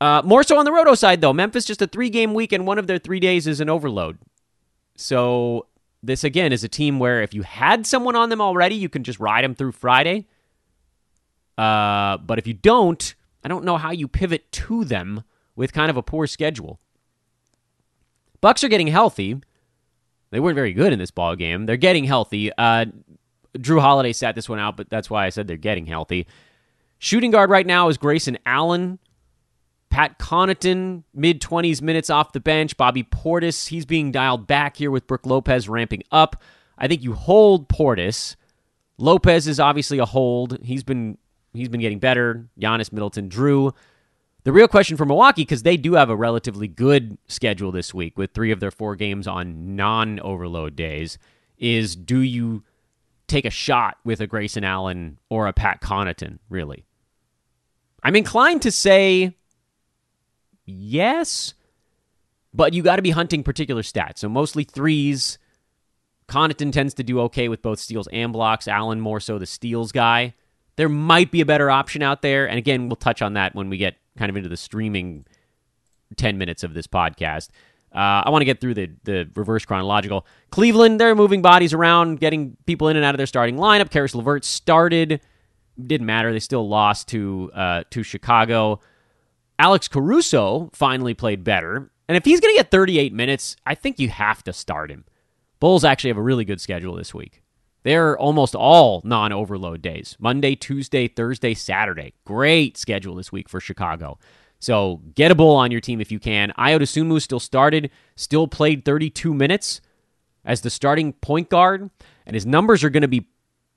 [0.00, 1.32] Uh, more so on the Roto side, though.
[1.32, 4.18] Memphis just a three game week, and one of their three days is an overload.
[4.96, 5.66] So
[6.02, 9.04] this again is a team where if you had someone on them already, you can
[9.04, 10.26] just ride them through Friday.
[11.60, 15.24] Uh, but if you don't, I don't know how you pivot to them
[15.56, 16.80] with kind of a poor schedule.
[18.40, 19.38] Bucks are getting healthy.
[20.30, 21.66] They weren't very good in this ball game.
[21.66, 22.50] They're getting healthy.
[22.56, 22.86] Uh,
[23.58, 26.26] Jrue Holiday sat this one out, but that's why I said they're getting healthy.
[26.98, 28.98] Shooting guard right now is Grayson Allen.
[29.90, 32.78] Pat Connaughton, mid 20s minutes off the bench.
[32.78, 36.42] Bobby Portis, he's being dialed back here with Brook Lopez ramping up.
[36.78, 38.36] I think you hold Portis.
[38.96, 40.58] Lopez is obviously a hold.
[40.62, 41.18] He's been
[41.52, 42.46] he's been getting better.
[42.58, 43.74] Giannis, Middleton, Jrue.
[44.44, 48.16] The real question for Milwaukee, because they do have a relatively good schedule this week
[48.16, 51.18] with three of their four games on non overload days,
[51.58, 52.62] is do you
[53.28, 56.86] take a shot with a Grayson Allen or a Pat Connaughton, really?
[58.02, 59.36] I'm inclined to say
[60.64, 61.52] yes,
[62.54, 64.18] but you got to be hunting particular stats.
[64.18, 65.38] So mostly threes.
[66.28, 68.66] Connaughton tends to do okay with both steals and blocks.
[68.66, 70.34] Allen more so the steals guy.
[70.80, 72.48] There might be a better option out there.
[72.48, 75.26] And again, we'll touch on that when we get kind of into the streaming
[76.16, 77.50] 10 minutes of this podcast.
[77.94, 80.26] Uh, I want to get through the, the reverse chronological.
[80.48, 83.90] Cleveland, they're moving bodies around, getting people in and out of their starting lineup.
[83.90, 85.20] Caris LeVert started.
[85.78, 86.32] Didn't matter.
[86.32, 88.80] They still lost to uh, to Chicago.
[89.58, 91.90] Alex Caruso finally played better.
[92.08, 95.04] And if he's going to get 38 minutes, I think you have to start him.
[95.58, 97.42] Bulls actually have a really good schedule this week.
[97.82, 102.14] They're almost all non overload days Monday, Tuesday, Thursday, Saturday.
[102.24, 104.18] Great schedule this week for Chicago.
[104.58, 106.52] So get a bull on your team if you can.
[106.58, 109.80] Ayo Dosunmu still started, still played 32 minutes
[110.44, 111.90] as the starting point guard,
[112.26, 113.28] and his numbers are going to be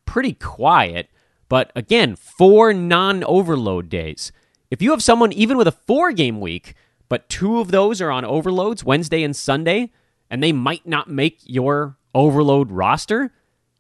[0.06, 1.10] pretty quiet.
[1.48, 4.32] But again, four non overload days.
[4.70, 6.76] If you have someone even with a four game week,
[7.08, 9.92] but two of those are on overloads, Wednesday and Sunday,
[10.30, 13.32] and they might not make your overload roster,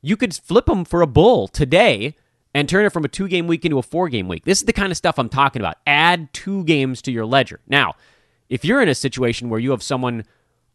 [0.04, 2.16] you could flip them for a bull today
[2.54, 4.46] and turn it from a two game week into a four game week.
[4.46, 5.78] This is the kind of stuff I'm talking about.
[5.88, 7.60] Add two games to your ledger.
[7.68, 7.96] Now,
[8.50, 10.26] if you're in a situation where you have someone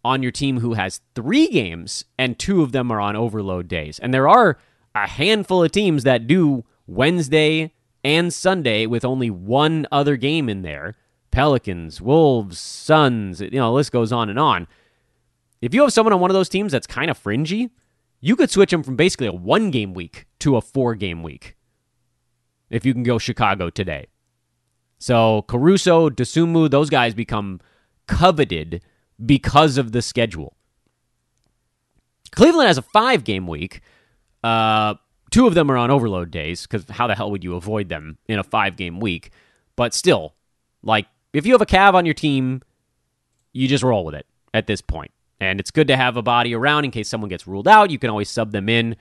[0.05, 3.99] on your team who has three games and two of them are on overload days,
[3.99, 4.59] and there are
[4.95, 10.63] a handful of teams that do Wednesday and Sunday with only one other game in
[10.63, 10.97] there
[11.31, 14.67] Pelicans, Wolves, Suns, you know, the list goes on and on.
[15.61, 17.71] If you have someone on one of those teams that's kind of fringy,
[18.21, 21.57] you could switch them from basically a one game week to a four game week
[22.71, 24.07] if you can go Chicago today.
[24.99, 27.61] So Caruso, Dosunmu, those guys become
[28.07, 28.83] coveted
[29.25, 30.57] because of the schedule.
[32.33, 33.81] Cleveland has a five game week.
[34.43, 34.95] Uh,
[35.31, 38.19] two of them are on overload days because how the hell would you avoid them
[38.29, 39.31] in a five game week?
[39.77, 40.35] But still,
[40.83, 42.63] like if you have a Cav on your team,
[43.53, 45.11] you just roll with it at this point.
[45.41, 47.91] And it's good to have a body around in case someone gets ruled out.
[47.91, 48.97] You can always sub them in.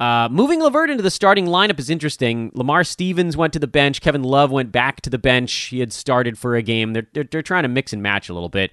[0.00, 2.50] Uh, moving LeVert into the starting lineup is interesting.
[2.54, 4.00] Lamar Stevens went to the bench.
[4.00, 5.52] Kevin Love went back to the bench.
[5.52, 6.92] He had started for a game.
[6.92, 8.72] They're, they're, they're trying to mix and match a little bit.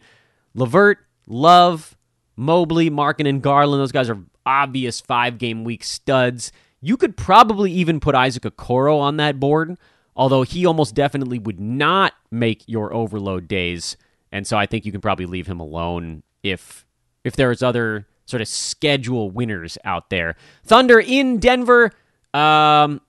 [0.55, 1.95] LeVert, Love,
[2.35, 6.51] Mobley, Markkanen, and Garland, those guys are obvious five game week studs.
[6.81, 9.77] You could probably even put Isaac Okoro on that board,
[10.15, 13.95] although he almost definitely would not make your overload days.
[14.31, 16.85] And so I think you can probably leave him alone if
[17.23, 20.35] if there's other sort of schedule winners out there.
[20.63, 21.91] Thunder in Denver.
[22.33, 23.01] Um,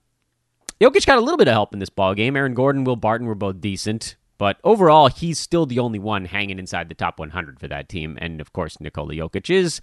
[0.79, 2.35] Jokic got a little bit of help in this ball game.
[2.35, 6.59] Aaron Gordon, Will Barton were both decent, but overall, he's still the only one hanging
[6.59, 8.17] inside the top 100 for that team.
[8.21, 9.79] And of course, Nikola Jokic is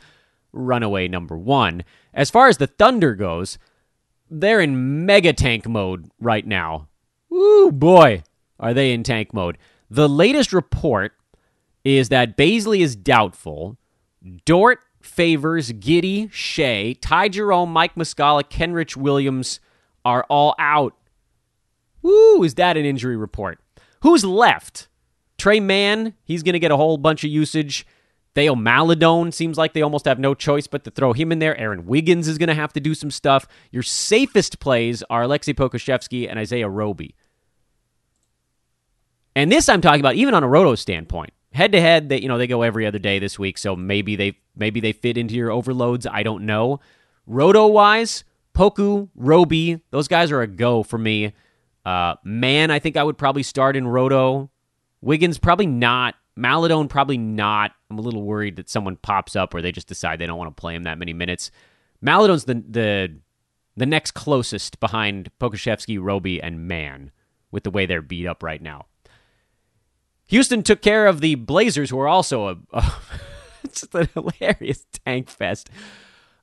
[0.52, 1.84] runaway number one.
[2.12, 3.58] As far as the Thunder goes,
[4.28, 6.88] they're in mega tank mode right now.
[7.32, 8.22] Ooh, boy,
[8.58, 9.56] are they in tank mode.
[9.88, 11.12] The latest report
[11.84, 13.78] is that Bazley is doubtful.
[14.44, 19.60] Dort Favors, Giddey, Shai, Ty Jerome, Mike Muscala, Kenrich Williams
[20.04, 20.94] are all out.
[22.02, 23.58] Woo, is that an injury report?
[24.02, 24.88] Who's left?
[25.38, 27.86] Tre Mann, he's going to get a whole bunch of usage.
[28.34, 31.56] Theo Maledon seems like they almost have no choice but to throw him in there.
[31.56, 33.46] Aaron Wiggins is going to have to do some stuff.
[33.72, 37.16] Your safest plays are Aleksej Pokusevski and Isaiah Roby.
[39.34, 41.32] And this I'm talking about even on a roto standpoint.
[41.52, 44.14] Head to head, that you know they go every other day this week, so maybe
[44.16, 46.06] they maybe they fit into your overloads.
[46.06, 46.80] I don't know.
[47.26, 51.32] Roto wise, Poku, Roby, those guys are a go for me.
[51.84, 54.50] Uh, Mann, I think I would probably start in Roto.
[55.00, 56.14] Wiggins, probably not.
[56.36, 57.72] Maledon, probably not.
[57.90, 60.54] I'm a little worried that someone pops up or they just decide they don't want
[60.54, 61.50] to play him that many minutes.
[62.00, 63.16] Maledon's the the
[63.76, 67.10] the next closest behind Pokusevski, Roby, and Mann
[67.50, 68.86] with the way they're beat up right now.
[70.30, 72.92] Houston took care of the Blazers, who are also a, a
[73.72, 75.70] just a hilarious tank fest.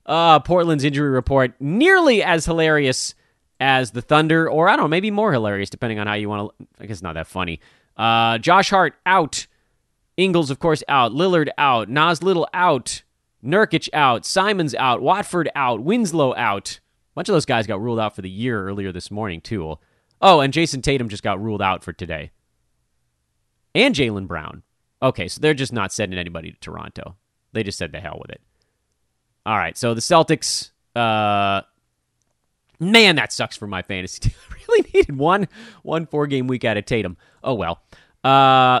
[0.04, 3.14] Uh, Portland's injury report nearly as hilarious
[3.58, 6.52] as the Thunder, or I don't know, maybe more hilarious depending on how you want
[6.58, 6.66] to.
[6.78, 7.60] I guess not that funny.
[7.96, 9.46] Uh, Josh Hart out.
[10.18, 11.12] Ingles, of course, out.
[11.12, 11.88] Lillard out.
[11.88, 13.02] Nas Little out.
[13.42, 14.26] Nurkic out.
[14.26, 15.00] Simons out.
[15.00, 15.82] Watford out.
[15.82, 16.78] Winslow out.
[16.78, 19.78] A bunch of those guys got ruled out for the year earlier this morning, too.
[20.20, 22.32] Oh, and Jayson Tatum just got ruled out for today
[23.74, 24.62] and Jaylen Brown.
[25.00, 27.16] Okay, so they're just not sending anybody to Toronto.
[27.52, 28.40] They just said the hell with it.
[29.46, 30.70] All right, so the Celtics.
[30.96, 31.62] Uh,
[32.80, 34.34] man, that sucks for my fantasy team.
[34.50, 35.48] I really needed one
[35.82, 37.16] one four game week out of Tatum.
[37.42, 37.80] Oh well.
[38.24, 38.80] Uh,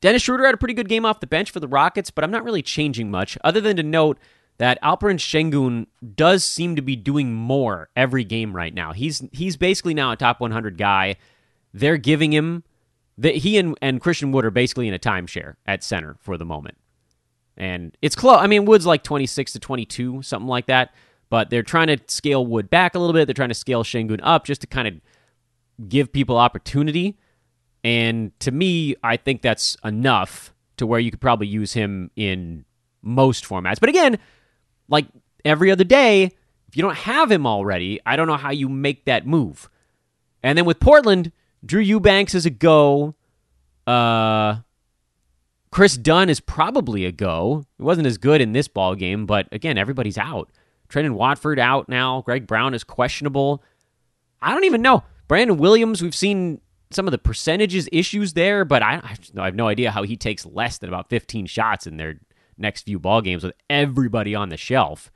[0.00, 2.30] Dennis Schroeder had a pretty good game off the bench for the Rockets, but I'm
[2.30, 4.18] not really changing much other than to note
[4.58, 8.92] that Alperen Sengun does seem to be doing more every game right now.
[8.92, 11.16] He's he's basically now a top 100 guy.
[11.72, 12.64] They're giving him
[13.22, 16.76] he and, and Christian Wood are basically in a timeshare at center for the moment.
[17.56, 18.38] And it's close.
[18.40, 20.94] I mean, Wood's like 26 to 22, something like that.
[21.28, 23.26] But they're trying to scale Wood back a little bit.
[23.26, 24.94] They're trying to scale Sengun up just to kind of
[25.88, 27.18] give people opportunity.
[27.84, 32.64] And to me, I think that's enough to where you could probably use him in
[33.02, 33.78] most formats.
[33.78, 34.18] But again,
[34.88, 35.06] like
[35.44, 36.24] every other day,
[36.68, 39.68] if you don't have him already, I don't know how you make that move.
[40.42, 41.32] And then with Portland,
[41.64, 43.14] Drew Eubanks is a go.
[43.86, 44.56] Uh,
[45.70, 47.64] Kris Dunn is probably a go.
[47.78, 50.50] It wasn't as good in this ball game, but again, everybody's out.
[50.88, 52.22] Trendon Watford out now.
[52.22, 53.62] Greg Brown is questionable.
[54.42, 55.04] I don't even know.
[55.28, 59.68] Brandon Williams, we've seen some of the percentages issues there, but I, I have no
[59.68, 62.18] idea how he takes less than about 15 shots in their
[62.58, 65.12] next few ball games with everybody on the shelf.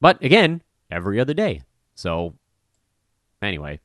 [0.00, 1.62] But again, every other day.
[1.94, 2.34] So
[3.42, 3.80] Anyway,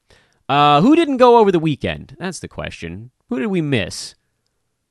[0.47, 2.15] uh, who didn't go over the weekend?
[2.19, 3.11] That's the question.
[3.29, 4.15] Who did we miss?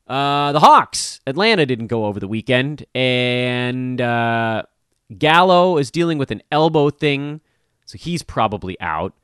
[0.07, 1.21] Uh, the Hawks.
[1.27, 4.63] Atlanta didn't go over the weekend, and uh,
[5.17, 7.41] Gallo is dealing with an elbow thing,
[7.85, 9.15] so he's probably out.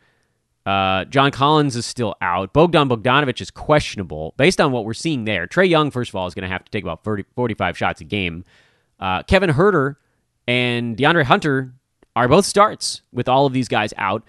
[0.64, 2.52] Uh, John Collins is still out.
[2.52, 5.46] Bogdan Bogdanovic is questionable based on what we're seeing there.
[5.46, 8.00] Trae Young, first of all, is going to have to take about 30, 45 shots
[8.00, 8.44] a game.
[9.00, 9.96] Uh, Kevin Huerter
[10.46, 11.74] and DeAndre Hunter
[12.14, 14.22] are both starts with all of these guys out.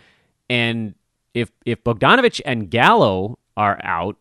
[0.50, 0.96] And
[1.34, 4.18] if if Bogdanovic and Gallo are out,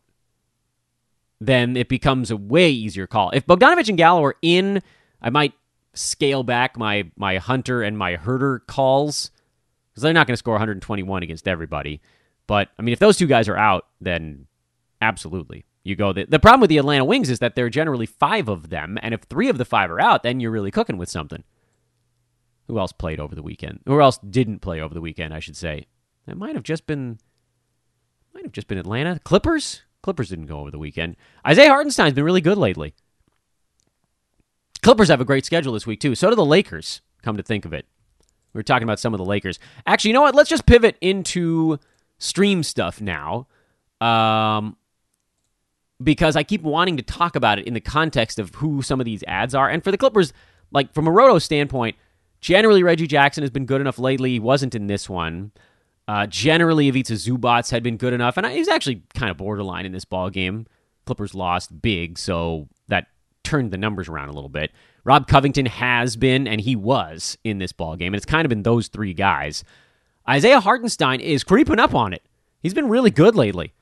[1.41, 3.31] then it becomes a way easier call.
[3.31, 4.83] If Bogdanovic and Gallo are in,
[5.21, 5.55] I might
[5.95, 9.31] scale back my my Hunter and my Huerter calls
[9.91, 12.01] because they're not going to score 121 against everybody.
[12.47, 14.47] But I mean, if those two guys are out, then
[15.01, 16.13] absolutely you go.
[16.13, 18.99] The, the problem with the Atlanta Wings is that there are generally five of them,
[19.03, 21.45] and if three of the five are out, then you're really cooking with something.
[22.69, 23.81] Who else played over the weekend?
[23.87, 25.35] Who else didn't play over the weekend?
[25.35, 25.87] I should say.
[26.27, 27.19] It might have just been
[28.35, 29.21] might have just been Atlanta.
[29.25, 29.83] Clippers?
[30.03, 31.17] Clippers didn't go over the weekend.
[31.47, 32.95] Isaiah Hartenstein's been really good lately.
[34.83, 36.15] Clippers have a great schedule this week too.
[36.15, 37.87] So do the Lakers, come to think of it.
[38.53, 39.59] We are talking about some of the Lakers.
[39.87, 40.35] Actually, you know what?
[40.35, 41.79] Let's just pivot into
[42.19, 43.47] stream stuff now.
[44.01, 44.77] Um,
[46.03, 49.05] because I keep wanting to talk about it in the context of who some of
[49.05, 49.71] these ads are.
[49.71, 50.33] And for the Clippers,
[50.73, 51.97] like from a roto standpoint,
[52.41, 54.31] generally Reggie Jackson has been good enough lately.
[54.31, 55.53] He wasn't in this one.
[56.09, 59.87] Uh, generally, Ivica Zubac had been good enough, and he was actually kind of borderline
[59.87, 60.67] in this ball game.
[61.07, 63.07] Clippers lost big, so that
[63.45, 64.73] turned the numbers around a little bit.
[65.05, 68.49] Rob Covington has been, and he was in this ball game, and it's kind of
[68.49, 69.65] been those three guys.
[70.29, 72.23] Isaiah Hartenstein is creeping up on it.
[72.61, 73.73] He's been really good lately.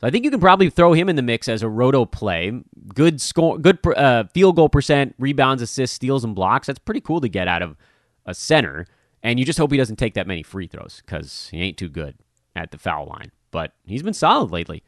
[0.00, 2.52] So I think you can probably throw him in the mix as a roto play.
[2.94, 6.66] Good score, good uh, field goal percent, rebounds, assists, steals, and blocks.
[6.66, 7.76] That's pretty cool to get out of
[8.26, 8.86] a center.
[9.26, 11.88] And you just hope he doesn't take that many free throws because he ain't too
[11.88, 12.14] good
[12.54, 13.32] at the foul line.
[13.50, 14.84] But he's been solid lately.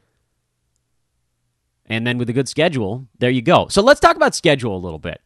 [1.86, 3.66] And then with a good schedule, there you go.
[3.66, 5.20] So let's talk about schedule a little bit.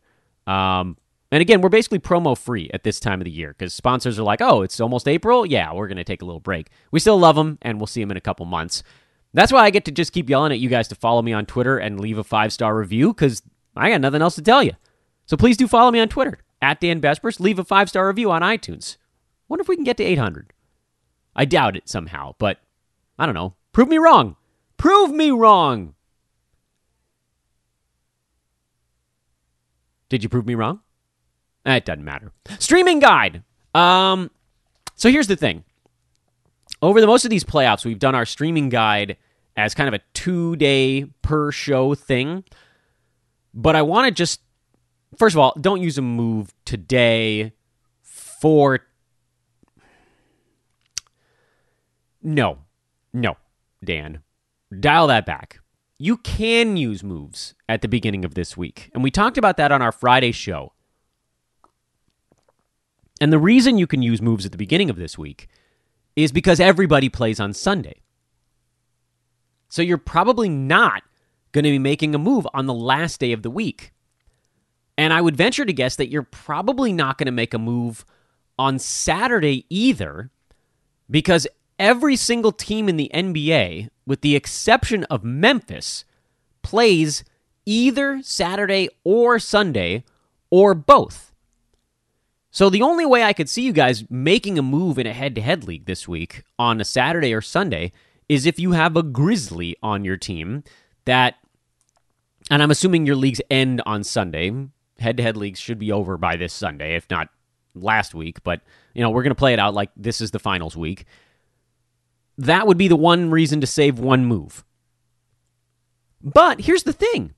[0.47, 0.97] Um,
[1.31, 4.23] and again, we're basically promo free at this time of the year because sponsors are
[4.23, 5.45] like, oh, it's almost April.
[5.45, 6.71] Yeah, we're going to take a little break.
[6.91, 8.83] We still love them, and we'll see them in a couple months.
[9.35, 11.45] That's why I get to just keep yelling at you guys to follow me on
[11.45, 13.43] Twitter and leave a five star review because
[13.77, 14.73] I got nothing else to tell you.
[15.27, 17.41] So please do follow me on Twitter at Dan Besbris.
[17.41, 18.97] Leave a five star review on iTunes.
[19.53, 20.55] Wonder if we can get to 800.
[21.37, 22.61] I doubt it somehow, but
[23.19, 23.53] I don't know.
[23.73, 24.37] Prove me wrong.
[24.79, 25.93] Prove me wrong.
[30.09, 30.81] Did you prove me wrong?
[31.67, 32.33] Eh, it doesn't matter.
[32.61, 33.43] Streaming guide.
[33.75, 34.31] Um,
[34.95, 35.65] so here's the thing.
[36.81, 39.19] Over the most of these playoffs, we've done our streaming guide
[39.55, 42.45] as kind of a two day per show thing.
[43.53, 44.41] But I want to just,
[45.19, 47.53] first of all, don't use a move today
[48.01, 48.87] for.
[52.23, 52.59] No,
[53.13, 53.37] no,
[53.85, 54.23] Dan.
[54.79, 55.61] Dial that back.
[55.99, 58.91] You can use moves at the beginning of this week.
[58.95, 60.73] And we talked about that on our Friday show.
[63.21, 65.49] And the reason you can use moves at the beginning of this week
[66.17, 68.01] is because everybody plays on Sunday.
[69.69, 71.03] So you're probably not
[71.53, 73.93] going to be making a move on the last day of the week.
[74.99, 78.05] And I would venture to guess that you're probably not going to make a move
[78.59, 80.31] on Saturday either
[81.11, 81.47] because
[81.83, 86.05] every single team in the NBA, with the exception of Memphis,
[86.63, 87.25] plays
[87.67, 90.05] either Saturday or Sunday
[90.49, 91.33] or both.
[92.53, 95.65] So the only way I could see you guys making a move in a head-to-head
[95.65, 97.91] league this week on a Saturday or Sunday
[98.29, 100.63] is if you have a Grizzly on your team
[101.05, 101.37] that
[102.51, 104.53] and I'm assuming your leagues end on Sunday.
[104.99, 107.29] Head-to-head leagues should be over by this Sunday, if not
[107.75, 108.61] last week, but
[108.95, 111.07] you know, we're going to play it out like this is the finals week.
[112.43, 114.65] That would be the one reason to save one move.
[116.21, 117.35] But here's the thing.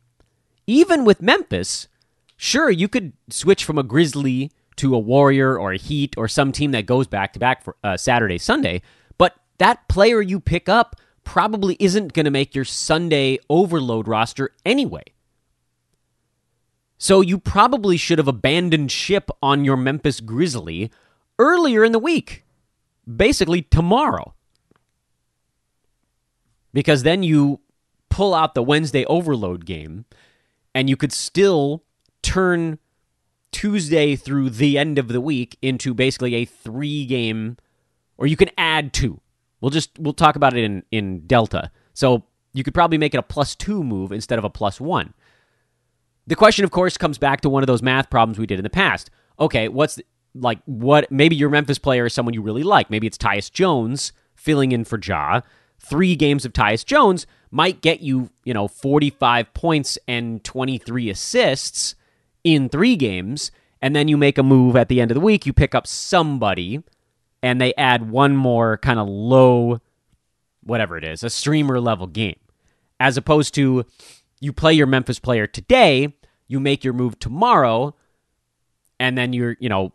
[0.67, 1.89] Even with Memphis,
[2.39, 6.53] sure you could switch from a Grizzly to a Warrior or a Heat or some
[6.53, 8.81] team that goes back to back for uh, Saturday, Sunday.
[9.19, 14.53] But that player you pick up probably isn't going to make your Sunday overload roster
[14.65, 15.05] anyway.
[16.97, 20.91] So you probably should have abandoned ship on your Memphis Grizzly
[21.39, 22.45] earlier in the week,
[23.07, 24.33] basically tomorrow.
[26.75, 27.61] Because then you
[28.11, 30.05] pull out the Wednesday overload game
[30.75, 31.83] and you could still
[32.21, 32.79] turn
[33.53, 37.57] Tuesday through the end of the week into basically a three game,
[38.19, 39.21] or you can add two.
[39.61, 41.71] We'll just we'll talk about it in in delta.
[41.95, 45.15] So you could probably make it a plus two move instead of a plus one.
[46.27, 48.65] The question, of course, comes back to one of those math problems we did in
[48.65, 49.11] the past.
[49.39, 50.05] Okay, what's the,
[50.35, 51.11] like what?
[51.11, 52.91] Maybe your Memphis player is someone you really like.
[52.91, 55.43] Maybe it's Tyus Jones filling in for Ja.
[55.85, 61.95] Three games of Tyus Jones might get you, you know, 45 points and 23 assists
[62.43, 65.47] in three games, and then you make a move at the end of the week,
[65.47, 66.83] you pick up somebody,
[67.43, 69.81] and they add one more kind of low,
[70.63, 72.39] whatever it is, a streamer level game.
[72.99, 73.85] As opposed to
[74.41, 76.15] you play your Memphis player today,
[76.49, 77.95] you make your move tomorrow,
[78.99, 79.93] and then you're, you know,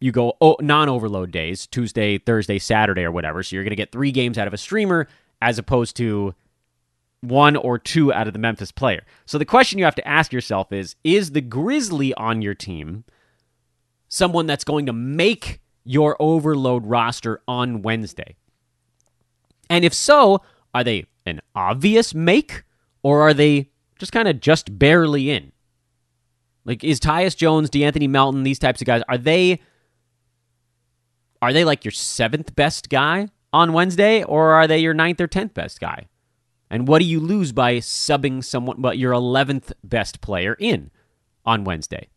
[0.00, 3.42] you go non overload days, Tuesday, Thursday, Saturday, or whatever.
[3.42, 5.08] So you're going to get three games out of a streamer
[5.40, 6.34] as opposed to
[7.20, 9.04] one or two out of the Memphis player.
[9.24, 13.04] So the question you have to ask yourself is Is the Grizzly on your team
[14.08, 18.36] someone that's going to make your overload roster on Wednesday?
[19.68, 20.42] And if so,
[20.74, 22.62] are they an obvious make
[23.02, 25.52] or are they just kind of just barely in?
[26.64, 29.60] Like is Tyus Jones, De'Anthony Melton, these types of guys, are they
[31.40, 35.26] are they like your seventh best guy on Wednesday, or are they your ninth or
[35.26, 36.06] tenth best guy?
[36.68, 40.90] And what do you lose by subbing someone, but your 11th best player in
[41.44, 42.08] on Wednesday?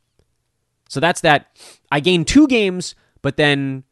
[0.89, 1.57] So that's that.
[1.91, 3.85] I gain two games, but then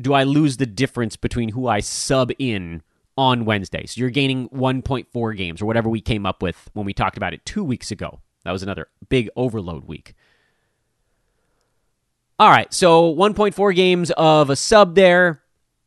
[0.00, 2.82] do I lose the difference between who I sub in
[3.18, 3.86] on Wednesday?
[3.86, 7.34] So you're gaining 1.4 games or whatever we came up with when we talked about
[7.34, 8.20] it two weeks ago.
[8.44, 10.14] That was another big overload week.
[12.38, 15.42] All right, so 1.4 games of a sub there.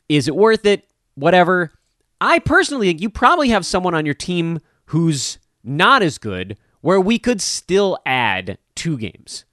[0.10, 0.89] Is it worth it?
[1.20, 1.74] Whatever.
[2.22, 7.02] I personally think you probably have someone on your team who's not as good where
[7.02, 9.44] we could still add two games.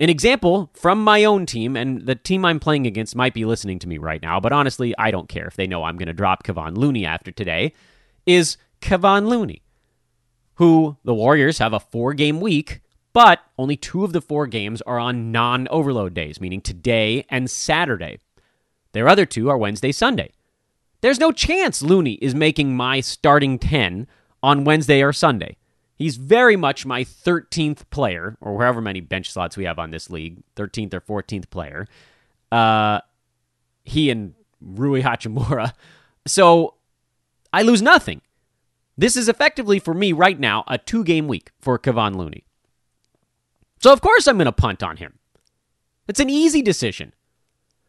[0.00, 3.78] An example from my own team, and the team I'm playing against might be listening
[3.80, 6.14] to me right now, but honestly, I don't care if they know I'm going to
[6.14, 7.74] drop Kevon Looney after today,
[8.24, 9.62] is Kevon Looney,
[10.54, 12.80] who the Warriors have a four game week,
[13.12, 17.50] but only two of the four games are on non overload days, meaning today and
[17.50, 18.18] Saturday.
[18.92, 20.32] Their other two are Wednesday, Sunday.
[21.04, 24.06] There's no chance Looney is making my starting 10
[24.42, 25.58] on Wednesday or Sunday.
[25.96, 30.08] He's very much my 13th player, or however many bench slots we have on this
[30.08, 31.86] league, 13th or 14th player.
[32.50, 33.02] Uh,
[33.84, 34.32] he and
[34.62, 35.74] Rui Hachimura.
[36.26, 36.76] So
[37.52, 38.22] I lose nothing.
[38.96, 42.46] This is effectively for me right now a two game week for Kevon Looney.
[43.78, 45.18] So of course I'm going to punt on him.
[46.08, 47.12] It's an easy decision.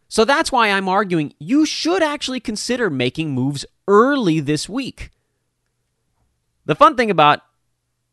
[0.07, 5.11] So that's why I'm arguing you should actually consider making moves early this week.
[6.65, 7.41] The fun thing about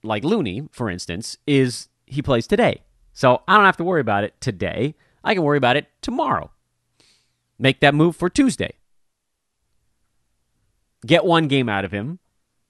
[0.02, 2.82] like Looney, for instance, is he plays today.
[3.12, 4.94] So I don't have to worry about it today.
[5.22, 6.50] I can worry about it tomorrow.
[7.58, 8.74] Make that move for Tuesday.
[11.06, 12.18] Get one game out of him.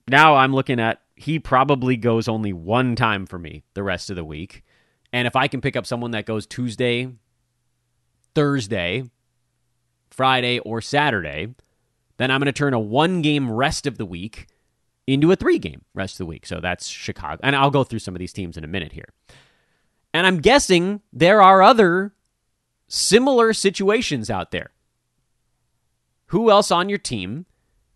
[0.07, 4.15] Now I'm looking at he probably goes only one time for me the rest of
[4.15, 4.63] the week.
[5.11, 7.13] And if I can pick up someone that goes Tuesday,
[8.33, 9.03] Thursday,
[10.13, 11.53] Friday, or Saturday,
[12.17, 14.47] then I'm going to turn a one game rest of the week
[15.07, 16.45] into a three game rest of the week.
[16.45, 17.39] So that's Chicago.
[17.43, 19.09] And I'll go through some of these teams in a minute here.
[20.13, 22.13] And I'm guessing there are other
[22.87, 24.69] similar situations out there.
[26.27, 27.45] Who else on your team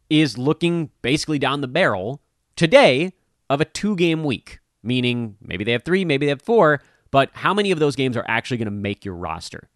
[0.09, 2.21] is looking basically down the barrel
[2.55, 3.13] today
[3.49, 4.59] of a two game week?
[4.83, 8.17] Meaning maybe they have three, maybe they have four, but how many of those games
[8.17, 9.69] are actually going to make your roster?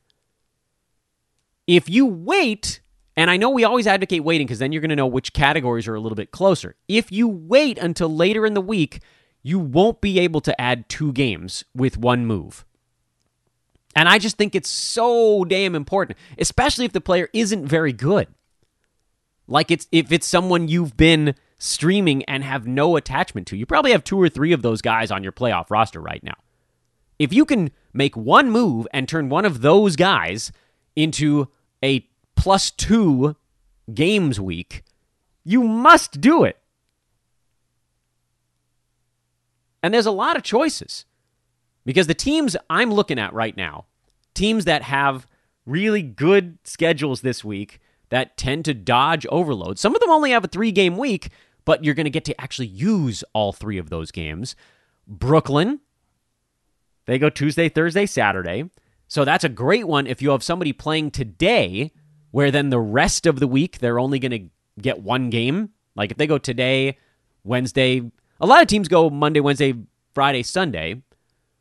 [1.72, 2.82] If you wait
[3.16, 5.88] and I know we always advocate waiting because then you're going to know which categories
[5.88, 6.76] are a little bit closer.
[6.90, 9.02] If you wait until later in the week,
[9.42, 12.66] you won't be able to add two games with one move.
[13.96, 18.28] And I just think it's so damn important, especially if the player isn't very good.
[19.48, 23.56] Like it's if it's someone you've been streaming and have no attachment to.
[23.56, 26.36] You probably have two or three of those guys on your playoff roster right now.
[27.18, 30.52] If you can make one move and turn one of those guys
[30.98, 31.48] into
[31.84, 33.36] a plus two
[33.94, 34.84] games week,
[35.44, 36.58] you must do it.
[39.84, 41.06] And there's a lot of choices
[41.86, 43.86] because the teams I'm looking at right now,
[44.34, 45.26] teams that have
[45.66, 47.80] really good schedules this week
[48.10, 49.80] that tend to dodge overload.
[49.80, 51.30] Some of them only have a three game week,
[51.66, 54.56] but you're going to get to actually use all three of those games.
[55.08, 55.80] Brooklyn,
[57.06, 58.70] they go Tuesday, Thursday, Saturday.
[59.12, 61.92] So that's a great one if you have somebody playing today
[62.32, 64.50] where then the rest of the week they're only going to
[64.82, 65.72] get one game.
[65.98, 66.98] Like if they go today,
[67.44, 68.10] Wednesday,
[68.40, 69.74] a lot of teams go Monday, Wednesday,
[70.14, 71.02] Friday, Sunday.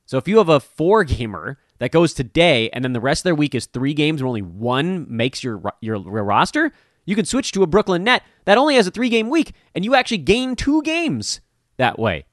[0.07, 3.25] So if you have a four gamer that goes today and then the rest of
[3.25, 6.71] their week is three games where only one makes your, your, your roster,
[7.05, 9.85] you can switch to a Brooklyn Net that only has a three game week and
[9.85, 11.41] you actually gain two games
[11.79, 12.27] that way.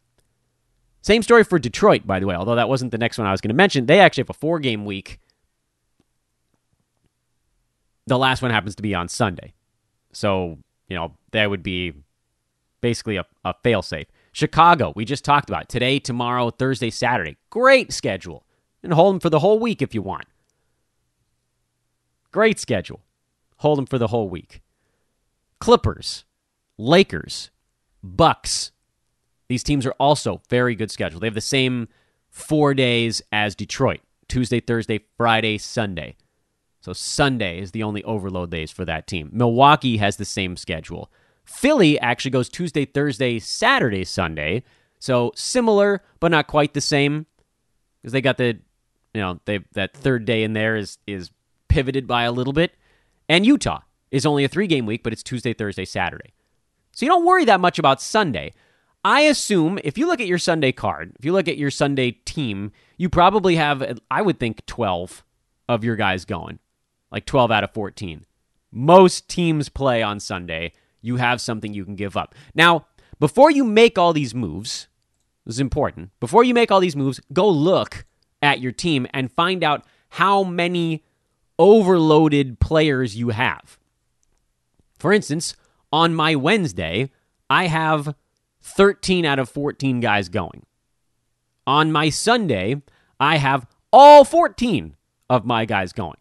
[1.08, 3.40] Same story for Detroit, by the way, although that wasn't the next one I was
[3.40, 3.86] going to mention.
[3.86, 5.20] They actually have a four game week
[8.08, 9.54] the last one happens to be on Sunday.
[10.14, 11.94] So, you know, that would be
[12.82, 14.08] basically a, a failsafe.
[14.32, 17.36] Chicago, we just talked about today, tomorrow, Thursday, Saturday.
[17.50, 18.46] Great schedule.
[18.82, 20.26] And hold them for the whole week if you want.
[22.32, 23.02] Great schedule.
[23.58, 24.62] Hold them for the whole week.
[25.60, 26.24] Clippers,
[26.78, 27.50] Lakers,
[28.02, 28.72] Bucks.
[29.50, 31.20] These teams are also very good schedule.
[31.20, 31.88] They have the same
[32.30, 36.16] four days as Detroit Tuesday, Thursday, Friday, Sunday.
[36.82, 39.30] So Sunday is the only overload days for that team.
[39.32, 41.12] Milwaukee has the same schedule.
[41.46, 44.64] Philly actually goes Tuesday, Thursday, Saturday, Sunday.
[45.00, 47.26] So similar, but not quite the same.
[48.02, 48.60] Because they got the,
[49.14, 51.32] you know, they that third day in there is is
[51.68, 52.76] pivoted by a little bit.
[53.30, 53.82] And Utah
[54.12, 56.34] is only a three game week, but it's Tuesday, Thursday, Saturday.
[56.92, 58.54] So you don't worry that much about Sunday.
[59.08, 62.12] I assume if you look at your Sunday card, if you look at your Sunday
[62.12, 65.24] team, you probably have, I would think, 12
[65.70, 66.60] of your guys going
[67.10, 68.26] like 12 out of 14.
[68.70, 70.74] Most teams play on Sunday.
[71.02, 72.36] You have something you can give up.
[72.54, 72.88] Now,
[73.18, 74.90] before you make all these moves,
[75.46, 76.10] this is important.
[76.20, 78.06] Before you make all these moves, go look
[78.42, 81.06] at your team and find out how many
[81.58, 83.80] overloaded players you have.
[85.00, 85.56] For instance,
[85.94, 87.10] on my Wednesday,
[87.50, 88.14] I have
[88.68, 90.66] 13 out of 14 guys going.
[91.66, 92.82] On my Sunday,
[93.20, 94.96] I have all 14
[95.30, 96.18] of my guys going.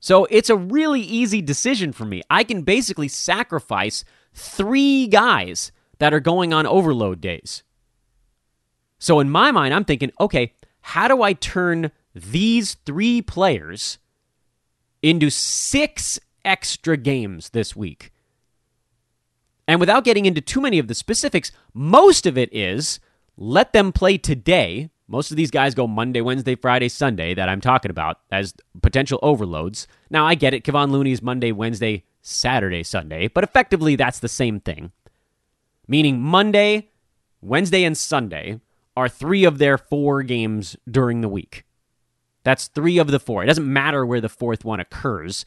[0.00, 2.22] So it's a really easy decision for me.
[2.28, 4.04] I can basically sacrifice
[4.34, 7.62] three guys that are going on overload days.
[8.98, 13.98] So in my mind, I'm thinking, okay, how do I turn these three players
[15.02, 18.12] into six extra games this week?
[19.68, 23.00] And without getting into too many of the specifics, most of it is
[23.36, 27.60] let them play today most of these guys go Monday, Wednesday, Friday, Sunday that I'm
[27.60, 29.86] talking about as potential overloads.
[30.08, 30.64] Now, I get it.
[30.64, 34.90] Kevon Looney's Monday, Wednesday, Saturday, Sunday, but effectively that's the same thing.
[35.86, 36.88] Meaning Monday,
[37.42, 38.60] Wednesday and Sunday
[38.96, 41.66] are three of their four games during the week.
[42.42, 43.42] That's three of the four.
[43.42, 45.44] It doesn't matter where the fourth one occurs.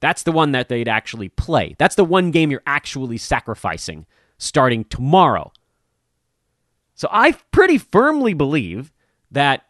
[0.00, 1.74] That's the one that they'd actually play.
[1.78, 4.06] That's the one game you're actually sacrificing
[4.38, 5.52] starting tomorrow.
[6.94, 8.92] So I pretty firmly believe
[9.30, 9.62] that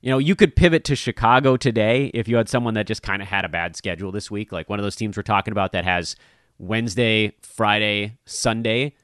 [0.00, 3.20] you know, you could pivot to Chicago today if you had someone that just kind
[3.20, 5.72] of had a bad schedule this week, like one of those teams we're talking about
[5.72, 6.14] that has
[6.58, 8.94] Wednesday, Friday, Sunday.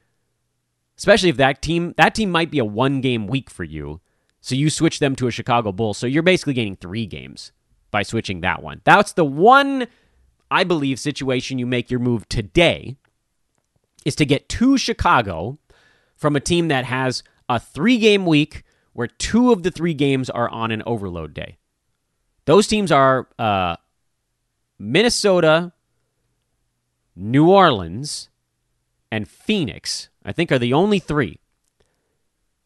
[0.97, 3.99] Especially if that team that team might be a one game week for you.
[4.39, 5.93] So you switch them to a Chicago Bull.
[5.93, 7.51] So you're basically gaining 3 games
[7.91, 8.79] by switching that one.
[8.85, 9.87] That's the one
[10.53, 12.95] I believe situation you make your move today
[14.05, 15.57] is to get to Chicago
[16.15, 18.61] from a team that has a 3 game week
[18.93, 21.57] where two of the 3 games are on an overload day.
[22.45, 23.77] Those teams are uh,
[24.77, 25.73] Minnesota,
[27.15, 28.29] New Orleans,
[29.11, 31.39] and Phoenix, I think, are the only three.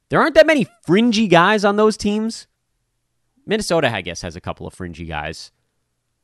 [0.10, 2.48] There aren't that many fringy guys on those teams.
[3.46, 5.52] Minnesota, I guess, has a couple of fringy guys.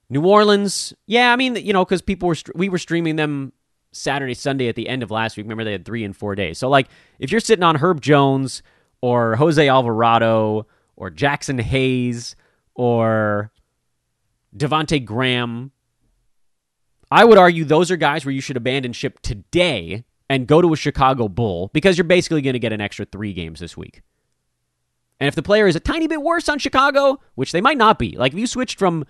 [0.09, 3.53] New Orleans, yeah, I mean, you know, because people were we were streaming them
[3.91, 5.45] Saturday, Sunday at the end of last week.
[5.45, 6.57] Remember, they had three and four days.
[6.57, 6.87] So, like,
[7.19, 8.61] if you're sitting on Herb Jones
[9.01, 12.35] or Jose Alvarado or Jaxson Hayes
[12.75, 13.51] or
[14.55, 15.71] Devonte Graham,
[17.11, 20.73] I would argue those are guys where you should abandon ship today and go to
[20.73, 24.01] a Chicago Bull because you're basically going to get an extra three games this week.
[25.19, 27.99] And if the player is a tiny bit worse on Chicago, which they might not
[27.99, 29.05] be, like if you switched from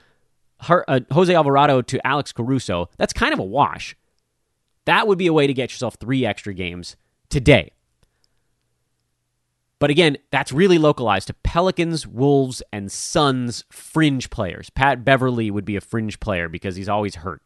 [0.69, 3.95] uh, Jose Alvarado to Alex Caruso, that's kind of a wash.
[4.85, 6.95] That would be a way to get yourself three extra games
[7.29, 7.71] today.
[9.79, 14.69] But again, that's really localized to Pelicans, Wolves, and Suns fringe players.
[14.69, 17.41] Pat Beverley would be a fringe player because he's always hurt.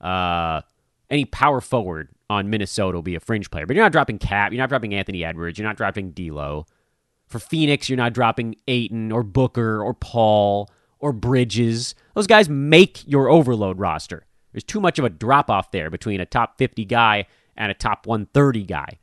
[0.00, 0.62] Uh,
[1.08, 3.66] any power forward on Minnesota will be a fringe player.
[3.66, 4.50] But you're not dropping Cap.
[4.50, 5.58] You're not dropping Anthony Edwards.
[5.58, 6.66] You're not dropping D'Lo.
[7.28, 10.68] For Phoenix, you're not dropping Ayton or Booker or Paul
[11.02, 11.94] or Bridges.
[12.14, 14.24] Those guys make your overload roster.
[14.52, 17.26] There's too much of a drop off there between a top 50 guy
[17.56, 18.98] and a top 130 guy.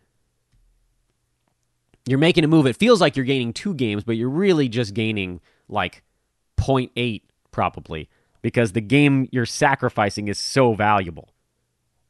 [2.07, 2.65] You're making a move.
[2.65, 6.01] It feels like you're gaining two games, but you're really just gaining like
[6.57, 7.21] 0.8
[7.51, 8.09] probably
[8.41, 11.29] because the game you're sacrificing is so valuable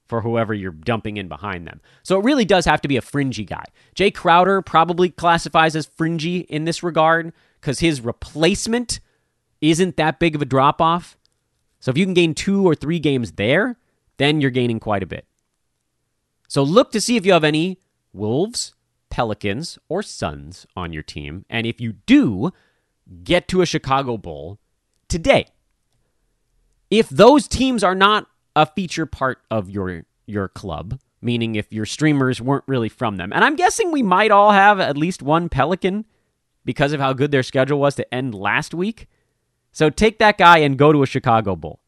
[0.07, 1.81] for whoever you're dumping in behind them.
[2.03, 3.65] So it really does have to be a fringy guy.
[3.95, 8.99] Jae Crowder probably classifies as fringy in this regard because his replacement
[9.61, 11.17] isn't that big of a drop off.
[11.79, 13.77] So if you can gain two or three games there,
[14.17, 15.25] then you're gaining quite a bit.
[16.47, 17.79] So look to see if you have any
[18.11, 18.73] Wolves,
[19.09, 21.45] Pelicans, or Suns on your team.
[21.49, 22.51] And if you do,
[23.23, 24.59] get to a Chicago Bull
[25.07, 25.47] today.
[26.89, 31.85] If those teams are not a feature part of your your club, meaning if your
[31.85, 33.33] streamers weren't really from them.
[33.33, 36.05] And I'm guessing we might all have at least one Pelican
[36.65, 39.07] because of how good their schedule was to end last week.
[39.79, 41.79] So take that guy and go to a Chicago Bull.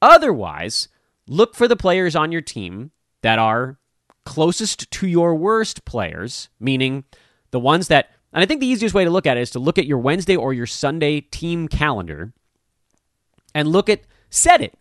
[0.00, 0.88] Otherwise,
[1.26, 3.78] look for the players on your team that are
[4.24, 7.04] closest to your worst players, meaning
[7.50, 9.58] the ones that, and I think the easiest way to look at it is to
[9.58, 12.32] look at your Wednesday or your Sunday team calendar
[13.54, 14.00] and look at,
[14.30, 14.72] set it.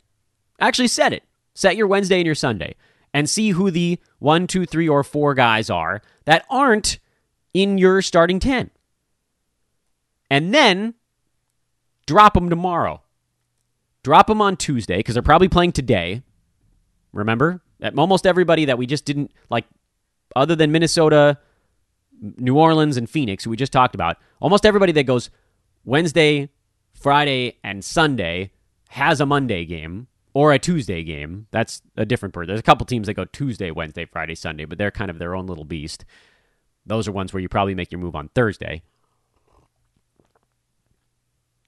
[0.57, 1.23] Actually, set it.
[1.53, 2.75] Set your Wednesday and your Sunday
[3.13, 6.97] and see who the one, two, three, or four guys are that aren't
[7.53, 8.69] in your starting 10.
[10.29, 10.93] And then
[12.09, 13.03] drop them tomorrow.
[14.01, 16.23] Drop them on Tuesday because they're probably playing today.
[17.13, 17.61] Remember?
[17.95, 19.65] Almost everybody that we just didn't like,
[20.35, 21.37] other than Minnesota,
[22.19, 25.29] New Orleans, and Phoenix, who we just talked about, almost everybody that goes
[25.85, 26.49] Wednesday,
[26.93, 28.53] Friday, and Sunday
[28.89, 31.45] has a Monday game or a Tuesday game.
[31.51, 32.49] That's a different bird.
[32.49, 35.35] There's a couple teams that go Tuesday, Wednesday, Friday, Sunday, but they're kind of their
[35.35, 36.05] own little beast.
[36.87, 38.81] Those are ones where you probably make your move on Thursday.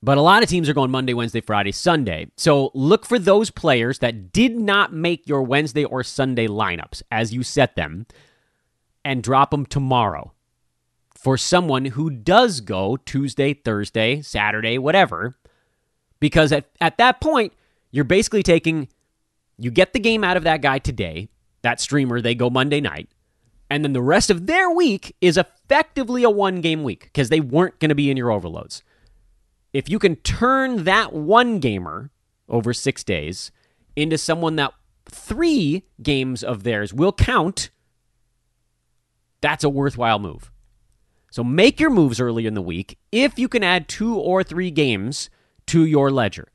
[0.03, 2.27] But a lot of teams are going Monday, Wednesday, Friday, Sunday.
[2.35, 7.33] So look for those players that did not make your Wednesday or Sunday lineups as
[7.33, 8.07] you set them
[9.05, 10.33] and drop them tomorrow
[11.15, 15.35] for someone who does go Tuesday, Thursday, Saturday, whatever.
[16.19, 17.53] Because at, at that point,
[17.91, 18.87] you're basically taking,
[19.59, 21.29] you get the game out of that guy today,
[21.61, 23.09] that streamer, they go Monday night.
[23.69, 27.39] And then the rest of their week is effectively a one game week because they
[27.39, 28.81] weren't going to be in your overloads
[29.73, 32.11] if you can turn that one gamer
[32.49, 33.51] over six days
[33.95, 34.73] into someone that
[35.05, 37.69] three games of theirs will count,
[39.41, 40.51] that's a worthwhile move.
[41.31, 44.69] So make your moves early in the week if you can add two or three
[44.69, 45.29] games
[45.67, 46.49] to your ledger.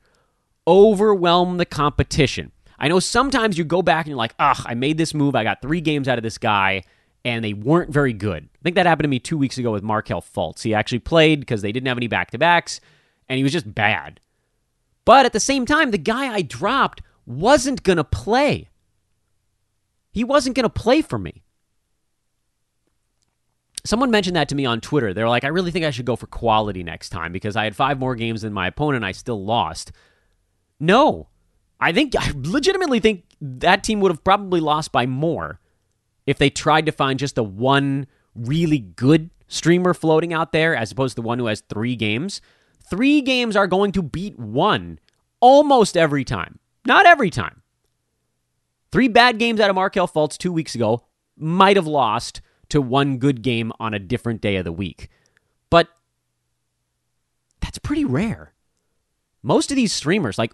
[0.67, 2.51] Overwhelm the competition.
[2.77, 5.35] I know sometimes you go back and you're like, ugh, I made this move.
[5.35, 6.83] I got three games out of this guy,
[7.25, 8.43] and they weren't very good.
[8.53, 10.61] I think that happened to me two weeks ago with Markelle Fultz.
[10.61, 12.79] He actually played because they didn't have any back to backs,
[13.29, 14.19] and he was just bad.
[15.05, 18.69] But at the same time, the guy I dropped wasn't going to play.
[20.11, 21.43] He wasn't going to play for me.
[23.85, 25.13] Someone mentioned that to me on Twitter.
[25.13, 27.75] They're like, I really think I should go for quality next time because I had
[27.75, 29.05] five more games than my opponent.
[29.05, 29.91] I still lost.
[30.79, 31.29] No,
[31.79, 35.59] I think I legitimately think that team would have probably lost by more
[36.25, 40.91] if they tried to find just the one really good streamer floating out there as
[40.91, 42.41] opposed to the one who has three games.
[42.89, 44.99] Three games are going to beat one
[45.39, 46.59] almost every time.
[46.85, 47.61] Not every time.
[48.91, 51.03] Three bad games out of Markelle Fultz two weeks ago
[51.37, 55.09] might have lost to one good game on a different day of the week.
[55.69, 55.89] But
[57.59, 58.53] that's pretty rare.
[59.43, 60.53] Most of these streamers, like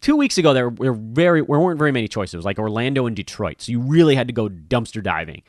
[0.00, 3.62] two weeks ago, there were very there weren't very many choices, like Orlando and Detroit.
[3.62, 5.42] So you really had to go dumpster diving.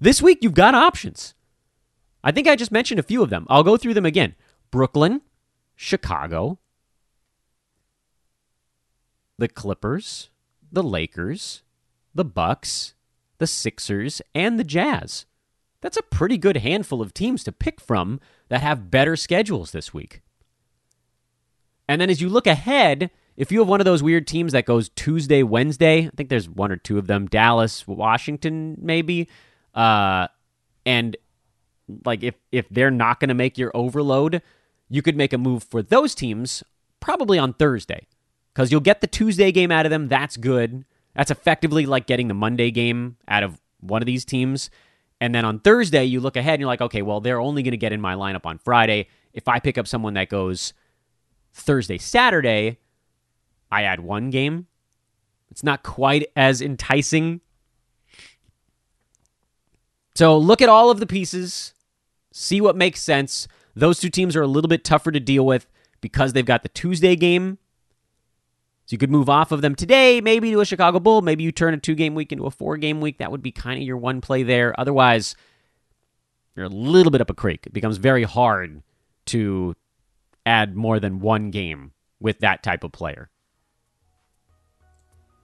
[0.00, 1.34] This week you've got options.
[2.22, 3.46] I think I just mentioned a few of them.
[3.48, 4.34] I'll go through them again.
[4.70, 5.22] Brooklyn,
[5.74, 6.58] Chicago,
[9.38, 10.30] the Clippers,
[10.70, 11.62] the Lakers,
[12.14, 12.94] the Bucks,
[13.38, 15.26] the Sixers, and the Jazz.
[15.80, 19.94] That's a pretty good handful of teams to pick from that have better schedules this
[19.94, 20.22] week.
[21.88, 24.66] And then as you look ahead, if you have one of those weird teams that
[24.66, 29.28] goes Tuesday, Wednesday, I think there's one or two of them, Dallas, Washington, maybe,
[29.74, 30.26] uh,
[30.84, 31.16] and
[32.04, 34.42] like if if they're not going to make your overload,
[34.88, 36.62] you could make a move for those teams
[37.00, 38.06] probably on Thursday
[38.52, 40.08] because you'll get the Tuesday game out of them.
[40.08, 40.84] That's good.
[41.14, 44.70] That's effectively like getting the Monday game out of one of these teams.
[45.20, 47.72] And then on Thursday, you look ahead and you're like, okay, well, they're only going
[47.72, 49.08] to get in my lineup on Friday.
[49.32, 50.72] If I pick up someone that goes
[51.52, 52.78] Thursday, Saturday,
[53.70, 54.66] I add one game.
[55.50, 57.40] It's not quite as enticing.
[60.14, 61.74] So look at all of the pieces,
[62.32, 63.46] see what makes sense.
[63.74, 65.66] Those two teams are a little bit tougher to deal with
[66.00, 67.58] because they've got the Tuesday game
[68.88, 71.20] so you could move off of them today, maybe to a Chicago Bull.
[71.20, 73.18] Maybe you turn a two game week into a four game week.
[73.18, 74.74] That would be kind of your one play there.
[74.80, 75.36] Otherwise,
[76.56, 77.66] you're a little bit up a creek.
[77.66, 78.82] It becomes very hard
[79.26, 79.76] to
[80.46, 83.28] add more than one game with that type of player.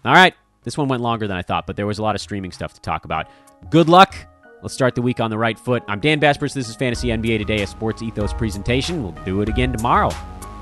[0.06, 0.34] All right.
[0.62, 2.72] This one went longer than I thought, but there was a lot of streaming stuff
[2.72, 3.28] to talk about.
[3.68, 4.16] Good luck.
[4.64, 5.82] Let's start the week on the right foot.
[5.88, 6.54] I'm Dan Besbris.
[6.54, 9.02] This is Fantasy NBA Today, a sports ethos presentation.
[9.02, 10.08] We'll do it again tomorrow.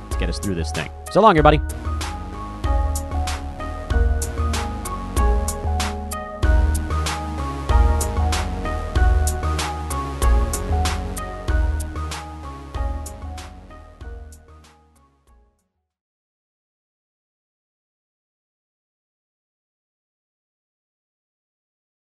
[0.02, 0.90] Let's get us through this thing.
[1.12, 1.60] So long, everybody.